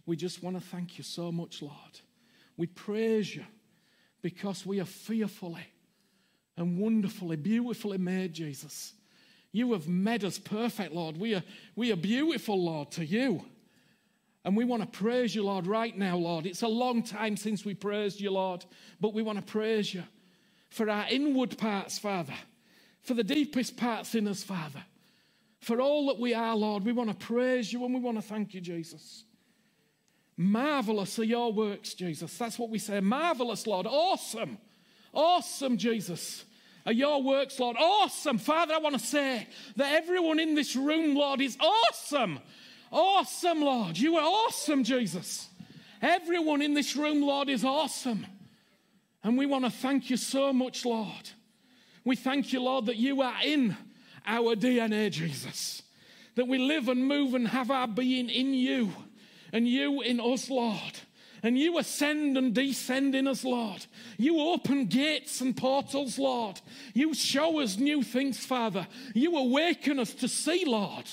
We 0.05 0.17
just 0.17 0.43
want 0.43 0.57
to 0.57 0.63
thank 0.63 0.99
you 0.99 1.05
so 1.05 1.33
much, 1.33 1.63
Lord. 1.63 2.01
We 2.57 2.67
praise 2.67 3.35
you 3.35 3.45
because 4.21 4.67
we 4.67 4.81
are 4.81 4.87
fearfully 4.87 5.67
and 6.57 6.79
wonderfully, 6.79 7.37
beautifully 7.37 7.97
made, 7.97 8.35
Jesus. 8.35 8.93
You 9.53 9.73
have 9.73 9.89
made 9.89 10.25
us 10.25 10.39
perfect, 10.39 10.93
Lord. 10.93 11.17
We 11.17 11.35
are, 11.35 11.43
we 11.75 11.91
are 11.93 11.97
beautiful, 11.97 12.63
Lord, 12.63 12.91
to 12.93 13.05
you. 13.05 13.45
And 14.45 14.57
we 14.57 14.65
want 14.65 14.83
to 14.83 14.99
praise 14.99 15.35
you, 15.35 15.43
Lord, 15.43 15.67
right 15.67 15.97
now, 15.97 16.17
Lord. 16.17 16.47
It's 16.47 16.63
a 16.63 16.69
long 16.69 17.03
time 17.03 17.37
since 17.37 17.65
we 17.65 17.75
praised 17.75 18.21
you, 18.21 18.31
Lord, 18.31 18.65
but 19.01 19.13
we 19.13 19.23
want 19.23 19.39
to 19.39 19.45
praise 19.45 19.93
you 19.93 20.03
for 20.71 20.89
our 20.89 21.07
inward 21.11 21.59
parts, 21.59 21.99
Father, 21.99 22.35
for 23.03 23.15
the 23.15 23.25
deepest 23.25 23.77
parts 23.77 24.15
in 24.15 24.27
us, 24.27 24.43
Father, 24.43 24.83
for 25.61 25.81
all 25.81 26.07
that 26.07 26.19
we 26.19 26.33
are, 26.33 26.57
Lord. 26.57 26.85
We 26.85 26.93
want 26.93 27.11
to 27.11 27.27
praise 27.27 27.73
you 27.73 27.85
and 27.85 27.93
we 27.95 28.01
want 28.01 28.17
to 28.17 28.23
thank 28.23 28.55
you, 28.55 28.61
Jesus. 28.61 29.25
Marvelous 30.39 31.19
are 31.19 31.25
your 31.25 31.53
works, 31.53 31.93
Jesus. 31.93 32.39
That's 32.39 32.59
what 32.59 32.71
we 32.71 32.79
say. 32.79 33.01
Marvelous, 33.01 33.67
Lord. 33.67 33.87
Awesome. 33.87 34.57
Awesome, 35.13 35.77
Jesus. 35.77 36.45
Are 36.87 36.93
your 36.93 37.23
works, 37.23 37.61
Lord. 37.61 37.77
Awesome. 37.79 38.39
Father, 38.39 38.73
I 38.73 38.79
want 38.79 38.99
to 38.99 39.05
say 39.05 39.47
that 39.77 39.93
everyone 39.93 40.41
in 40.41 40.55
this 40.55 40.75
room, 40.75 41.15
Lord, 41.15 41.43
is 41.43 41.59
awesome 41.61 42.39
Awesome, 42.91 43.61
Lord. 43.61 43.97
You 43.97 44.17
are 44.17 44.25
awesome, 44.25 44.83
Jesus. 44.83 45.49
Everyone 46.03 46.63
in 46.63 46.75
this 46.75 46.97
room, 46.97 47.23
Lord, 47.23 47.49
is 47.49 47.65
awesome. 47.65 48.27
And 49.23 49.39
we 49.39 49.47
want 49.47 49.65
to 49.65 49.71
thank 49.71 50.11
you 50.11 50.17
so 50.17 50.53
much, 50.53 50.85
Lord. 50.85 51.31
We 52.05 52.17
thank 52.17 52.53
you, 52.53 52.63
Lord, 52.63 52.87
that 52.87 52.97
you 52.97 53.23
are 53.23 53.37
in 53.45 53.77
our 54.27 54.57
DNA, 54.57 55.11
Jesus. 55.11 55.83
That 56.35 56.49
we 56.49 56.59
live 56.59 56.89
and 56.89 57.07
move 57.07 57.35
and 57.35 57.47
have 57.49 57.71
our 57.71 57.87
being 57.87 58.29
in 58.31 58.55
you 58.55 58.93
and 59.53 59.69
you 59.69 60.01
in 60.01 60.21
us, 60.21 60.49
Lord. 60.49 60.99
And 61.43 61.59
you 61.59 61.79
ascend 61.79 62.37
and 62.37 62.55
descend 62.55 63.15
in 63.15 63.27
us, 63.27 63.45
Lord. 63.45 63.87
You 64.19 64.41
open 64.41 64.87
gates 64.87 65.41
and 65.41 65.57
portals, 65.57 66.19
Lord. 66.19 66.61
You 66.93 67.15
show 67.15 67.61
us 67.61 67.79
new 67.79 68.03
things, 68.03 68.45
Father. 68.45 68.87
You 69.15 69.37
awaken 69.37 69.99
us 69.99 70.13
to 70.15 70.29
see, 70.29 70.65
Lord 70.67 71.07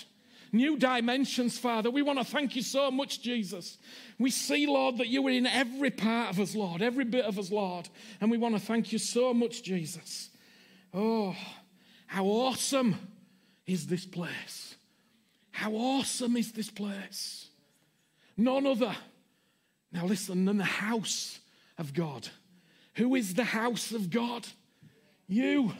new 0.52 0.78
dimensions, 0.78 1.58
Father. 1.58 1.90
We 1.90 2.02
want 2.02 2.20
to 2.20 2.26
thank 2.26 2.56
you 2.56 2.62
so 2.62 2.90
much, 2.92 3.22
Jesus. 3.22 3.78
We 4.20 4.32
see, 4.32 4.68
Lord, 4.68 4.98
that 4.98 5.08
you 5.08 5.26
are 5.28 5.32
in 5.32 5.46
every 5.46 5.92
part 5.92 6.32
of 6.32 6.40
us, 6.40 6.56
Lord, 6.56 6.82
every 6.82 7.06
bit 7.06 7.26
of 7.26 7.38
us, 7.38 7.52
Lord. 7.52 7.90
And 8.22 8.32
we 8.32 8.38
want 8.38 8.56
to 8.56 8.62
thank 8.62 8.92
you 8.92 9.00
so 9.00 9.34
much, 9.34 9.64
Jesus. 9.64 10.30
Oh, 10.94 11.36
how 12.08 12.26
awesome 12.26 12.96
is 13.66 13.88
this 13.88 14.06
place! 14.06 14.76
How 15.52 15.74
awesome 15.74 16.38
is 16.38 16.52
this 16.52 16.70
place! 16.70 17.48
None 18.38 18.66
other, 18.66 18.96
now 19.92 20.06
listen, 20.06 20.46
than 20.46 20.58
the 20.58 20.64
house 20.64 21.40
of 21.78 21.94
God. 21.94 22.30
Who 22.96 23.16
is 23.16 23.34
the 23.34 23.44
house 23.44 23.92
of 23.92 24.10
God? 24.10 24.48
You 25.28 25.74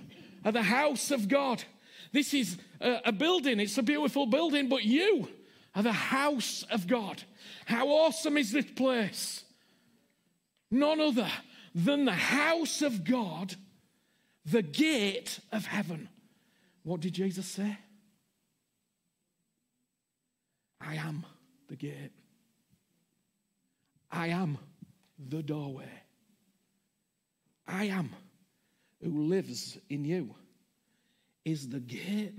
are 0.44 0.52
the 0.52 0.64
house 0.64 1.12
of 1.12 1.28
God. 1.28 1.64
This 2.12 2.34
is 2.34 2.58
a, 2.80 3.02
a 3.06 3.12
building, 3.12 3.60
it's 3.60 3.78
a 3.78 3.84
beautiful 3.84 4.26
building, 4.26 4.70
but 4.70 4.84
you 4.84 5.28
are 5.76 5.84
the 5.84 5.92
house 5.92 6.64
of 6.72 6.88
God. 6.88 7.24
How 7.66 7.88
awesome 7.88 8.38
is 8.38 8.52
this 8.52 8.66
place? 8.66 9.44
None 10.72 11.00
other 11.00 11.30
than 11.74 12.06
the 12.06 12.12
house 12.12 12.82
of 12.82 13.04
God, 13.04 13.56
the 14.46 14.62
gate 14.62 15.40
of 15.52 15.66
heaven. 15.66 16.10
What 16.84 17.02
did 17.02 17.14
Jesus 17.14 17.46
say? 17.46 17.78
I 20.82 20.96
am 20.96 21.26
the 21.68 21.76
gate. 21.76 22.12
I 24.12 24.28
am 24.28 24.58
the 25.20 25.44
doorway. 25.44 25.90
I 27.68 27.86
am 27.86 28.16
who 29.04 29.24
lives 29.24 29.78
in 29.90 30.06
you 30.06 30.34
is 31.48 31.70
the 31.70 31.80
gate 31.80 32.34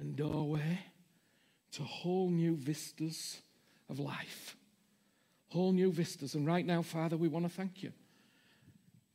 and 0.00 0.16
doorway 0.16 0.80
to 1.70 1.82
whole 1.84 2.28
new 2.28 2.56
vistas 2.56 3.40
of 3.88 4.00
life. 4.00 4.56
Whole 5.50 5.72
new 5.72 5.92
vistas. 5.92 6.34
And 6.34 6.44
right 6.44 6.66
now, 6.66 6.82
Father, 6.82 7.16
we 7.16 7.28
want 7.28 7.44
to 7.44 7.48
thank 7.48 7.84
you 7.84 7.92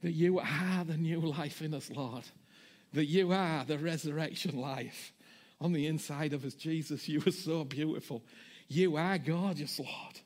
that 0.02 0.13
you 0.13 0.39
are 0.39 0.86
the 0.86 0.95
new 0.95 1.19
life 1.19 1.62
in 1.62 1.74
us, 1.74 1.91
Lord. 1.91 2.24
That 2.93 3.06
you 3.06 3.34
are 3.34 3.65
the 3.65 3.78
resurrection 3.78 4.58
life 4.58 5.12
on 5.60 5.74
the 5.74 5.88
inside 5.88 6.32
of 6.32 6.45
us. 6.45 6.54
Jesus, 6.54 7.10
you 7.10 7.21
are 7.26 7.32
so 7.32 7.65
beautiful. 7.65 8.24
You 8.69 8.95
are 8.95 9.17
gorgeous, 9.17 9.78
Lord. 9.78 10.21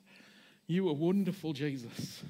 You 0.68 0.88
are 0.90 0.94
wonderful, 0.94 1.54
Jesus. 1.54 2.22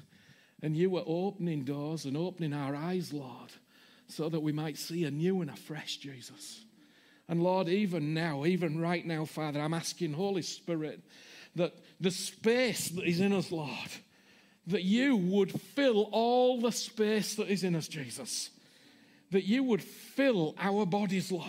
And 0.62 0.74
you 0.74 0.96
are 0.96 1.04
opening 1.06 1.64
doors 1.64 2.06
and 2.06 2.16
opening 2.16 2.54
our 2.54 2.74
eyes, 2.74 3.12
Lord, 3.12 3.52
so 4.08 4.28
that 4.28 4.40
we 4.40 4.52
might 4.52 4.78
see 4.78 5.04
a 5.04 5.10
new 5.10 5.40
and 5.40 5.50
a 5.50 5.56
fresh 5.56 5.96
Jesus. 5.96 6.64
And 7.28 7.42
Lord, 7.42 7.68
even 7.68 8.14
now, 8.14 8.44
even 8.44 8.80
right 8.80 9.04
now, 9.04 9.24
Father, 9.24 9.60
I'm 9.60 9.74
asking, 9.74 10.12
Holy 10.12 10.42
Spirit, 10.42 11.00
that 11.56 11.74
the 12.00 12.10
space 12.10 12.88
that 12.90 13.04
is 13.04 13.20
in 13.20 13.32
us, 13.32 13.50
Lord, 13.50 13.90
that 14.68 14.82
you 14.82 15.16
would 15.16 15.60
fill 15.60 16.08
all 16.12 16.60
the 16.60 16.72
space 16.72 17.34
that 17.36 17.48
is 17.48 17.64
in 17.64 17.74
us, 17.74 17.88
Jesus. 17.88 18.50
That 19.30 19.44
you 19.44 19.64
would 19.64 19.82
fill 19.82 20.54
our 20.58 20.86
bodies, 20.86 21.32
Lord. 21.32 21.46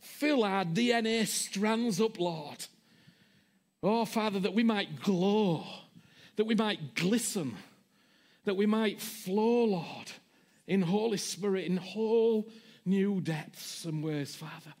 Fill 0.00 0.44
our 0.44 0.64
DNA 0.64 1.26
strands 1.26 2.00
up, 2.00 2.18
Lord. 2.18 2.66
Oh, 3.82 4.04
Father, 4.04 4.40
that 4.40 4.54
we 4.54 4.62
might 4.62 5.02
glow, 5.02 5.64
that 6.36 6.46
we 6.46 6.54
might 6.54 6.94
glisten, 6.94 7.54
that 8.44 8.56
we 8.56 8.66
might 8.66 9.00
flow, 9.00 9.64
Lord, 9.64 10.12
in 10.66 10.82
Holy 10.82 11.18
Spirit, 11.18 11.66
in 11.66 11.76
whole 11.76 12.48
new 12.84 13.20
depths 13.20 13.84
and 13.84 14.02
ways, 14.02 14.34
Father. 14.34 14.74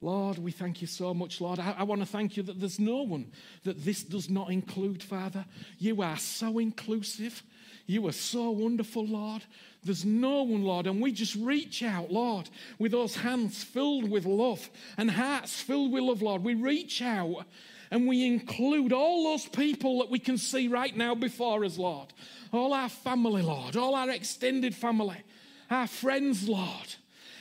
Lord, 0.00 0.38
we 0.38 0.52
thank 0.52 0.80
you 0.80 0.86
so 0.86 1.12
much, 1.12 1.40
Lord. 1.40 1.58
I, 1.58 1.74
I, 1.78 1.82
want 1.82 2.00
to 2.00 2.06
thank 2.06 2.36
you 2.36 2.44
that 2.44 2.60
there's 2.60 2.78
no 2.78 3.02
one 3.02 3.32
that 3.64 3.84
this 3.84 4.04
does 4.04 4.30
not 4.30 4.50
include, 4.50 5.02
Father. 5.02 5.44
You 5.78 6.02
are 6.02 6.16
so 6.16 6.58
inclusive. 6.58 7.42
You 7.86 8.06
are 8.06 8.12
so 8.12 8.50
wonderful, 8.50 9.04
Lord. 9.04 9.42
There's 9.82 10.04
no 10.04 10.44
one, 10.44 10.62
Lord. 10.62 10.86
And 10.86 11.02
we 11.02 11.10
just 11.10 11.34
reach 11.34 11.82
out, 11.82 12.12
Lord, 12.12 12.48
with 12.78 12.92
those 12.92 13.16
hands 13.16 13.64
filled 13.64 14.08
with 14.08 14.24
love 14.24 14.70
and 14.96 15.10
hearts 15.10 15.60
filled 15.60 15.90
with 15.90 16.04
love, 16.04 16.22
Lord. 16.22 16.44
We 16.44 16.54
reach 16.54 17.02
out 17.02 17.46
and 17.90 18.06
we 18.06 18.26
include 18.26 18.92
all 18.92 19.24
those 19.24 19.46
people 19.46 19.98
that 20.00 20.10
we 20.10 20.18
can 20.18 20.38
see 20.38 20.68
right 20.68 20.96
now 20.96 21.14
before 21.14 21.64
us, 21.64 21.78
Lord. 21.78 22.12
All 22.52 22.72
our 22.72 22.88
family, 22.88 23.42
Lord. 23.42 23.76
All 23.76 23.94
our 23.94 24.10
extended 24.10 24.74
family. 24.74 25.22
Our 25.70 25.86
friends, 25.86 26.48
Lord. 26.48 26.94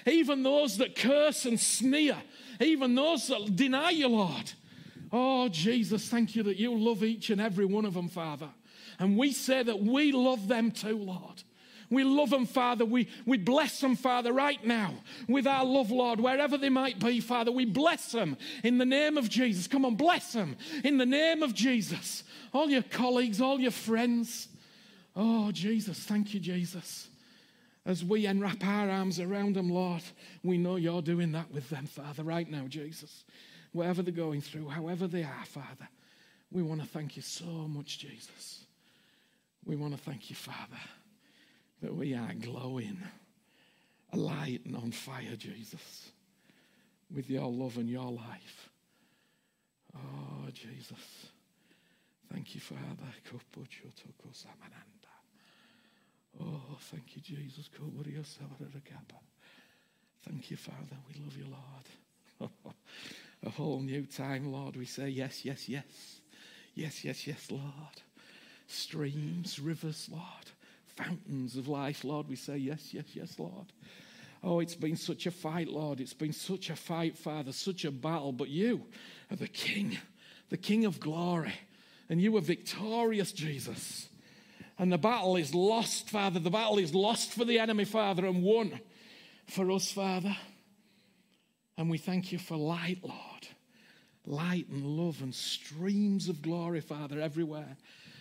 Even 0.06 0.44
those 0.44 0.78
that 0.78 0.96
curse 0.96 1.46
and 1.46 1.60
sneer 1.60 2.18
even 2.60 2.96
those 2.96 3.28
that 3.28 3.56
deny 3.56 3.92
you, 3.92 4.08
Lord. 4.08 4.52
Oh, 5.12 5.48
Jesus, 5.50 6.10
thank 6.10 6.36
you 6.36 6.44
that 6.44 6.58
you 6.58 6.78
love 6.78 7.04
each 7.04 7.30
and 7.30 7.40
every 7.40 7.66
one 7.66 7.86
of 7.86 7.94
them, 7.94 8.10
Father. 8.10 8.50
And 9.00 9.18
we 9.18 9.32
say 9.32 9.64
that 9.64 9.80
we 9.80 10.12
love 10.12 10.48
them 10.48 10.72
too, 10.72 10.98
Lord. 10.98 11.44
We 11.90 12.04
love 12.04 12.30
them, 12.30 12.46
Father. 12.46 12.86
We, 12.86 13.08
we 13.26 13.38
bless 13.38 13.80
them, 13.80 13.96
Father, 13.96 14.34
right 14.34 14.64
now 14.66 14.94
with 15.28 15.48
our 15.48 15.64
love, 15.64 15.90
Lord, 15.90 16.20
wherever 16.20 16.58
they 16.58 16.70
might 16.70 17.00
be, 17.00 17.20
Father. 17.20 17.52
We 17.52 17.66
bless 17.66 18.12
them 18.12 18.38
in 18.64 18.78
the 18.78 18.86
name 18.86 19.18
of 19.18 19.30
Jesus. 19.30 19.68
Come 19.68 19.86
on, 19.86 19.96
bless 19.96 20.34
them 20.34 20.58
in 20.84 20.98
the 20.98 21.06
name 21.06 21.44
of 21.44 21.54
Jesus. 21.54 22.24
All 22.54 22.70
your 22.70 22.84
colleagues, 22.84 23.40
all 23.40 23.60
your 23.60 23.72
friends. 23.72 24.50
Oh, 25.16 25.52
Jesus, 25.52 26.00
thank 26.00 26.34
you, 26.34 26.40
Jesus 26.40 27.08
as 27.88 28.04
we 28.04 28.26
enwrap 28.26 28.64
our 28.66 28.90
arms 28.90 29.18
around 29.18 29.56
them, 29.56 29.70
Lord, 29.72 30.04
we 30.44 30.58
know 30.58 30.76
you're 30.76 31.02
doing 31.02 31.32
that 31.32 31.50
with 31.52 31.70
them, 31.70 31.86
Father, 31.86 32.22
right 32.22 32.48
now, 32.52 32.66
Jesus. 32.68 33.24
Whatever 33.72 34.02
they're 34.02 34.14
going 34.14 34.42
through, 34.42 34.68
however 34.68 35.08
they 35.08 35.24
are, 35.24 35.46
Father, 35.46 35.88
we 36.52 36.62
want 36.62 36.82
to 36.82 36.88
thank 36.88 37.16
you 37.16 37.22
so 37.22 37.46
much, 37.46 37.98
Jesus. 38.00 38.66
We 39.66 39.78
want 39.78 39.96
to 39.96 40.04
thank 40.04 40.30
you, 40.30 40.36
Father, 40.36 40.78
that 41.82 41.96
we 41.96 42.14
are 42.14 42.34
glowing, 42.34 42.98
alight 44.14 44.62
and 44.66 44.76
on 44.76 44.92
fire, 44.92 45.36
Jesus, 45.38 46.12
with 47.14 47.30
your 47.30 47.50
love 47.50 47.78
and 47.78 47.90
your 47.90 48.12
life. 48.12 48.70
Oh, 49.96 50.50
Jesus. 50.54 51.28
Thank 52.32 52.56
you, 52.56 52.62
Father. 52.62 52.82
Oh, 56.40 56.78
thank 56.92 57.16
you, 57.16 57.22
Jesus. 57.22 57.70
Thank 60.24 60.52
you, 60.52 60.58
Father. 60.58 60.98
We 61.08 61.24
love 61.24 61.38
you, 61.38 61.46
Lord. 61.46 62.52
A 63.46 63.50
whole 63.50 63.80
new 63.82 64.06
time, 64.06 64.52
Lord. 64.52 64.76
We 64.76 64.86
say 64.86 65.10
yes, 65.10 65.46
yes, 65.46 65.70
yes. 65.70 66.22
Yes, 66.76 67.04
yes, 67.04 67.26
yes, 67.26 67.50
Lord. 67.50 68.02
Streams, 68.68 69.60
rivers, 69.60 70.10
Lord. 70.12 70.52
Fountains 70.98 71.56
of 71.56 71.68
life, 71.68 72.04
Lord. 72.04 72.28
We 72.28 72.36
say 72.36 72.58
yes, 72.58 72.94
yes, 72.94 73.06
yes, 73.14 73.40
Lord. 73.40 73.72
Oh, 74.44 74.60
it's 74.60 74.76
been 74.76 74.96
such 74.96 75.26
a 75.26 75.32
fight, 75.32 75.68
Lord. 75.68 76.00
It's 76.00 76.14
been 76.14 76.34
such 76.34 76.70
a 76.70 76.76
fight, 76.76 77.18
Father, 77.18 77.52
such 77.52 77.86
a 77.86 77.92
battle. 77.92 78.32
But 78.32 78.50
you 78.50 78.86
are 79.32 79.36
the 79.36 79.48
King, 79.48 79.98
the 80.50 80.58
King 80.58 80.86
of 80.86 81.00
glory. 81.00 81.54
And 82.10 82.22
you 82.22 82.36
are 82.38 82.42
victorious, 82.42 83.32
Jesus. 83.32 84.10
And 84.80 84.92
the 84.92 84.98
battle 84.98 85.36
is 85.36 85.54
lost, 85.54 86.10
Father. 86.10 86.40
The 86.40 86.50
battle 86.50 86.78
is 86.78 86.94
lost 86.94 87.32
for 87.32 87.46
the 87.46 87.60
enemy, 87.60 87.86
Father, 87.86 88.26
and 88.26 88.44
won 88.44 88.80
for 89.46 89.72
us, 89.72 89.92
Father. 89.92 90.36
And 91.78 91.90
we 91.90 91.98
thank 91.98 92.32
you 92.32 92.40
for 92.40 92.58
light, 92.58 93.00
Lord. 93.04 93.48
Light 94.26 94.68
and 94.70 94.84
love 94.84 95.22
and 95.22 95.34
streams 95.34 96.28
of 96.28 96.42
glory, 96.42 96.82
Father, 96.82 97.20
everywhere, 97.22 97.78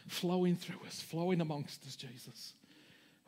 flowing 0.07 0.57
through 0.57 0.81
us, 0.87 1.01
flowing 1.01 1.41
amongst 1.41 1.85
us, 1.87 1.97
Jesus. 1.97 2.55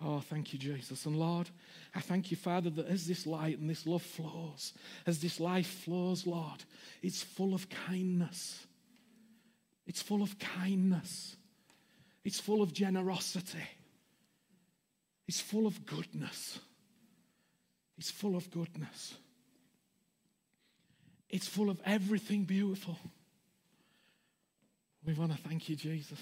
Oh, 0.01 0.21
thank 0.21 0.53
you, 0.53 0.59
Jesus. 0.59 1.07
And 1.07 1.17
Lord, 1.17 1.51
I 1.95 2.01
thank 2.01 2.31
you, 2.31 2.37
Father, 2.37 2.71
that 2.71 2.87
as 2.87 3.07
this 3.07 3.27
light 3.27 3.59
and 3.59 3.69
this 3.69 3.85
love 3.85 4.03
flows, 4.03 4.73
as 5.07 5.21
this 5.21 5.41
life 5.41 5.67
flows, 5.85 6.27
Lord, 6.27 6.63
it's 7.03 7.23
full 7.23 7.53
of 7.53 7.69
kindness. 7.69 8.65
It's 9.87 10.01
full 10.01 10.23
of 10.23 10.39
kindness. 10.39 11.37
It's 12.25 12.39
full 12.39 12.63
of 12.63 12.73
generosity. 12.73 13.67
It's 15.27 15.41
full 15.41 15.67
of 15.67 15.85
goodness. 15.85 16.61
It's 17.97 18.11
full 18.11 18.37
of 18.37 18.51
goodness. 18.53 19.15
It's 21.29 21.49
full 21.49 21.71
of 21.71 21.81
everything 21.85 22.45
beautiful. 22.45 22.97
We 25.05 25.15
want 25.15 25.33
to 25.33 25.39
thank 25.39 25.69
you, 25.69 25.75
Jesus. 25.75 26.21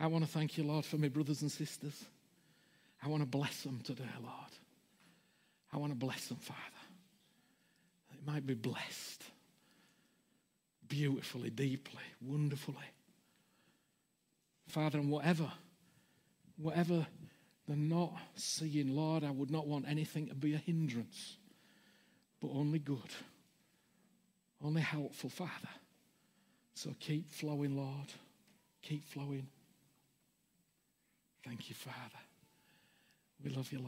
I 0.00 0.06
want 0.06 0.24
to 0.24 0.30
thank 0.30 0.56
you, 0.56 0.64
Lord, 0.64 0.84
for 0.84 0.96
my 0.96 1.08
brothers 1.08 1.42
and 1.42 1.52
sisters. 1.52 2.06
I 3.02 3.08
want 3.08 3.22
to 3.22 3.28
bless 3.28 3.62
them 3.62 3.80
today, 3.84 4.04
Lord. 4.22 4.32
I 5.72 5.78
want 5.78 5.92
to 5.92 5.98
bless 5.98 6.26
them, 6.26 6.38
Father. 6.38 6.60
They 8.10 8.32
might 8.32 8.46
be 8.46 8.54
blessed 8.54 9.22
beautifully, 10.88 11.50
deeply, 11.50 12.02
wonderfully. 12.20 12.76
Father, 14.68 14.98
and 14.98 15.10
whatever, 15.10 15.50
whatever 16.56 17.06
they're 17.66 17.76
not 17.76 18.12
seeing, 18.34 18.94
Lord, 18.94 19.24
I 19.24 19.30
would 19.30 19.50
not 19.50 19.66
want 19.66 19.86
anything 19.88 20.28
to 20.28 20.34
be 20.34 20.54
a 20.54 20.58
hindrance, 20.58 21.36
but 22.40 22.48
only 22.48 22.78
good, 22.78 23.10
only 24.64 24.82
helpful, 24.82 25.30
Father. 25.30 25.50
So 26.74 26.94
keep 27.00 27.30
flowing, 27.30 27.76
Lord. 27.76 28.12
Keep 28.82 29.04
flowing. 29.08 29.48
Thank 31.44 31.68
you, 31.68 31.74
Father. 31.74 32.25
We 33.42 33.50
love 33.50 33.70
you, 33.72 33.78
Lord. 33.78 33.84